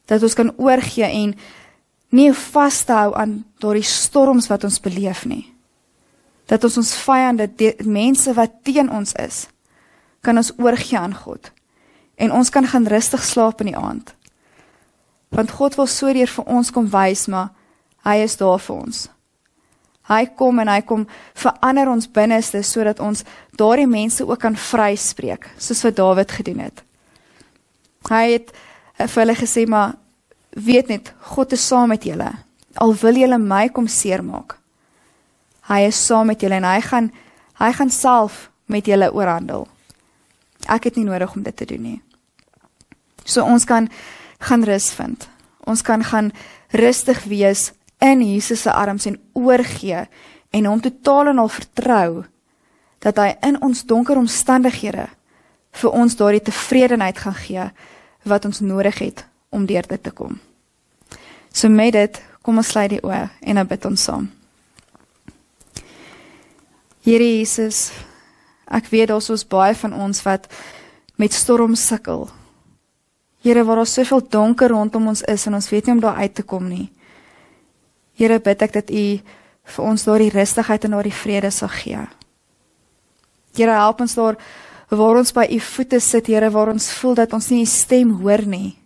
Dat 0.07 0.23
ons 0.23 0.35
kan 0.39 0.53
oorgee 0.57 1.11
en 1.11 1.35
nie 2.15 2.31
vashou 2.33 3.15
aan 3.19 3.41
daardie 3.59 3.87
storms 3.87 4.47
wat 4.47 4.65
ons 4.65 4.79
beleef 4.81 5.25
nie. 5.27 5.45
Dat 6.47 6.65
ons 6.65 6.77
ons 6.79 6.95
vyande, 7.03 7.49
die 7.59 7.75
mense 7.83 8.31
wat 8.39 8.63
teen 8.63 8.91
ons 8.91 9.13
is, 9.19 9.49
kan 10.23 10.39
ons 10.39 10.53
oorgee 10.63 10.99
aan 10.99 11.15
God. 11.15 11.51
En 12.15 12.33
ons 12.33 12.51
kan 12.51 12.67
gaan 12.67 12.87
rustig 12.87 13.25
slaap 13.25 13.61
in 13.61 13.73
die 13.73 13.79
aand. 13.79 14.15
Want 15.35 15.51
God 15.51 15.75
wil 15.75 15.91
so 15.91 16.13
deur 16.15 16.31
vir 16.31 16.47
ons 16.47 16.71
kom 16.71 16.87
wys 16.95 17.27
maar 17.27 17.51
hy 18.07 18.23
is 18.23 18.37
daar 18.39 18.61
vir 18.63 18.77
ons. 18.77 19.07
Hy 20.07 20.23
kom 20.39 20.61
en 20.63 20.71
hy 20.71 20.81
kom 20.87 21.05
verander 21.35 21.91
ons 21.91 22.07
binneste 22.07 22.63
sodat 22.63 23.01
ons 23.03 23.25
daardie 23.59 23.89
mense 23.91 24.23
ook 24.23 24.39
kan 24.45 24.55
vryspreek 24.55 25.49
soos 25.59 25.83
wat 25.83 25.97
Dawid 25.99 26.35
gedoen 26.39 26.63
het. 26.69 26.83
Hy 28.07 28.25
het 28.37 28.53
eh, 28.53 29.07
vir 29.07 29.23
hulle 29.25 29.39
gesê 29.39 29.67
maar 29.67 29.97
weet 30.55 30.93
net 30.93 31.11
God 31.35 31.53
is 31.53 31.67
saam 31.67 31.91
met 31.91 32.07
julle. 32.07 32.31
Al 32.79 32.95
wil 33.03 33.19
julle 33.19 33.39
my 33.43 33.67
kom 33.75 33.89
seermaak. 33.91 34.55
Hy 35.67 35.81
is 35.89 35.99
saam 35.99 36.31
met 36.31 36.41
julle 36.41 36.61
en 36.61 36.69
hy 36.69 36.81
gaan 36.87 37.11
hy 37.59 37.73
gaan 37.73 37.91
self 37.91 38.47
met 38.71 38.87
julle 38.87 39.09
oorhandel. 39.11 39.67
Ek 40.71 40.87
het 40.87 40.97
nie 40.97 41.07
nodig 41.07 41.35
om 41.35 41.43
dit 41.43 41.57
te 41.57 41.67
doen 41.67 41.83
nie. 41.83 42.01
So 43.25 43.43
ons 43.43 43.65
kan 43.67 43.89
gaan 44.39 44.63
rus 44.63 44.93
vind. 44.95 45.27
Ons 45.67 45.83
kan 45.83 46.05
gaan 46.05 46.31
rustig 46.71 47.25
wees 47.27 47.73
in 47.99 48.23
Jesus 48.23 48.63
se 48.63 48.73
arms 48.73 49.07
en 49.07 49.21
oorgee 49.33 50.07
en 50.51 50.67
hom 50.67 50.81
totaal 50.81 51.33
en 51.33 51.39
al 51.39 51.53
vertrou 51.53 52.25
dat 53.05 53.19
hy 53.21 53.31
in 53.47 53.61
ons 53.63 53.85
donker 53.85 54.19
omstandighede 54.19 55.07
vir 55.77 55.91
ons 55.93 56.17
daardie 56.17 56.45
tevredenheid 56.49 57.19
gaan 57.19 57.39
gee 57.39 57.67
wat 58.27 58.45
ons 58.49 58.61
nodig 58.61 58.99
het 58.99 59.25
om 59.51 59.67
deur 59.67 59.87
dit 59.89 60.03
te 60.03 60.11
kom. 60.11 60.39
So 61.53 61.69
met 61.69 61.93
dit, 61.93 62.19
kom 62.43 62.59
ons 62.61 62.73
sluit 62.73 62.91
die 62.97 63.03
oë 63.05 63.27
en 63.41 63.61
dan 63.61 63.69
bid 63.69 63.85
ons 63.89 64.03
saam. 64.09 64.27
Here 67.07 67.23
Jesus, 67.23 67.93
ek 68.67 68.91
weet 68.91 69.13
daar's 69.13 69.31
ons 69.31 69.47
baie 69.47 69.77
van 69.79 69.95
ons 69.95 70.25
wat 70.27 70.49
met 71.17 71.33
storms 71.33 71.85
sukkel. 71.87 72.27
Here, 73.47 73.63
waar 73.65 73.79
daar 73.79 73.87
soveel 73.87 74.25
donker 74.27 74.73
rondom 74.75 75.07
ons 75.13 75.23
is 75.31 75.47
en 75.47 75.55
ons 75.55 75.71
weet 75.71 75.87
nie 75.87 75.95
om 75.95 76.03
daar 76.03 76.19
uit 76.19 76.35
te 76.35 76.43
kom 76.43 76.67
nie. 76.69 76.89
Here, 78.17 78.39
bid 78.41 78.63
ek 78.65 78.73
dat 78.79 78.91
U 78.91 79.05
vir 79.77 79.85
ons 79.85 80.07
daardie 80.07 80.33
rustigheid 80.33 80.87
en 80.87 80.95
daardie 80.97 81.15
vrede 81.15 81.51
sal 81.53 81.71
gee. 81.75 82.07
Here, 83.57 83.75
help 83.77 84.01
ons 84.05 84.17
daar 84.17 84.39
waar 84.89 85.19
ons 85.19 85.35
by 85.35 85.45
U 85.51 85.59
voete 85.61 86.01
sit, 86.01 86.31
Here, 86.31 86.51
waar 86.55 86.73
ons 86.73 86.89
voel 87.01 87.19
dat 87.19 87.35
ons 87.37 87.51
nie 87.53 87.65
U 87.65 87.69
stem 87.69 88.15
hoor 88.23 88.47
nie. 88.47 88.77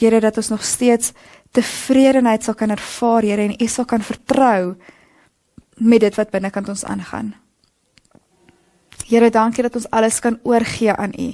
Here, 0.00 0.20
dat 0.24 0.40
ons 0.40 0.50
nog 0.50 0.64
steeds 0.66 1.12
tevredenheid 1.52 2.42
sal 2.42 2.56
kan 2.58 2.74
ervaar, 2.74 3.22
Here, 3.22 3.46
en 3.46 3.54
U 3.54 3.68
sal 3.68 3.86
kan 3.86 4.02
vertrou 4.02 4.74
met 5.82 6.02
dit 6.02 6.18
wat 6.18 6.32
binnekant 6.32 6.68
ons 6.72 6.84
aangaan. 6.84 7.34
Here, 9.06 9.30
dankie 9.30 9.62
dat 9.62 9.76
ons 9.76 9.90
alles 9.92 10.18
kan 10.24 10.40
oorgee 10.42 10.94
aan 10.94 11.14
U 11.18 11.30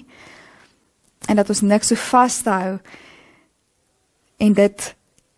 en 1.28 1.36
dat 1.36 1.48
ons 1.52 1.60
niks 1.60 1.90
so 1.92 1.98
vashou 2.00 2.78
en 4.38 4.52
dit 4.56 4.86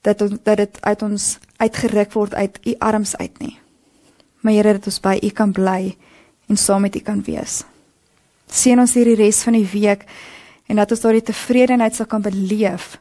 dat 0.07 0.23
ons 0.25 0.39
dat 0.43 0.57
dit 0.57 0.81
uit 0.81 1.03
ons 1.03 1.39
uitgeruk 1.57 2.13
word 2.13 2.35
uit 2.35 2.59
u 2.67 2.75
arms 2.79 3.17
uit 3.17 3.39
nie. 3.39 3.57
Maar 4.41 4.53
Here 4.53 4.73
dat 4.73 4.87
ons 4.87 5.01
by 5.01 5.19
u 5.23 5.31
kan 5.31 5.53
bly 5.53 5.97
en 6.49 6.57
saam 6.57 6.81
met 6.81 6.97
u 6.97 7.01
kan 7.05 7.23
wees. 7.23 7.63
Seën 8.51 8.81
ons 8.81 8.95
hierdie 8.95 9.19
res 9.19 9.43
van 9.47 9.59
die 9.59 9.69
week 9.69 10.07
en 10.67 10.81
dat 10.81 10.91
ons 10.91 11.03
daardie 11.03 11.23
tevredenheid 11.23 11.95
sal 11.95 12.07
kan 12.07 12.23
beleef 12.23 12.97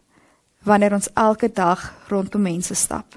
wanneer 0.68 0.94
ons 0.94 1.10
elke 1.16 1.50
dag 1.54 1.94
rondom 2.10 2.42
mense 2.42 2.76
stap 2.76 3.16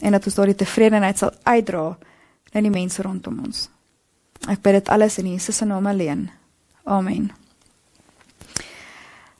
en 0.00 0.14
dat 0.14 0.24
ons 0.26 0.34
daardie 0.34 0.56
tevredenheid 0.58 1.18
sal 1.18 1.34
uitdra 1.44 1.96
na 2.54 2.62
die 2.64 2.72
mense 2.72 3.02
rondom 3.02 3.42
ons. 3.44 3.66
Ek 4.48 4.62
bid 4.62 4.78
dit 4.78 4.90
alles 4.94 5.18
in 5.18 5.32
Jesus 5.34 5.58
se 5.58 5.66
naam 5.66 5.86
alleen. 5.90 6.28
Amen. 6.86 7.28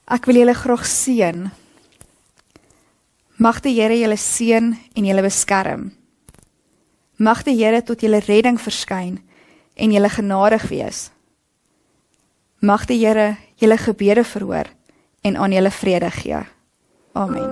Ek 0.08 0.26
wil 0.28 0.42
julle 0.42 0.56
graag 0.56 0.84
seën 0.88 1.48
Mag 3.38 3.60
die 3.62 3.76
Here 3.76 3.94
julle 3.94 4.16
seën 4.18 4.72
en 4.98 5.04
julle 5.06 5.22
beskerm. 5.22 5.92
Mag 7.22 7.44
die 7.46 7.54
Here 7.54 7.84
tot 7.86 8.02
julle 8.02 8.18
redding 8.26 8.58
verskyn 8.58 9.20
en 9.78 9.94
julle 9.94 10.10
genadig 10.10 10.66
wees. 10.72 11.12
Mag 12.58 12.88
die 12.90 12.98
Here 12.98 13.36
julle 13.62 13.78
gebede 13.78 14.26
verhoor 14.26 14.66
en 15.22 15.38
aan 15.38 15.54
julle 15.54 15.70
vrede 15.70 16.10
gee. 16.18 16.42
Amen. 17.14 17.46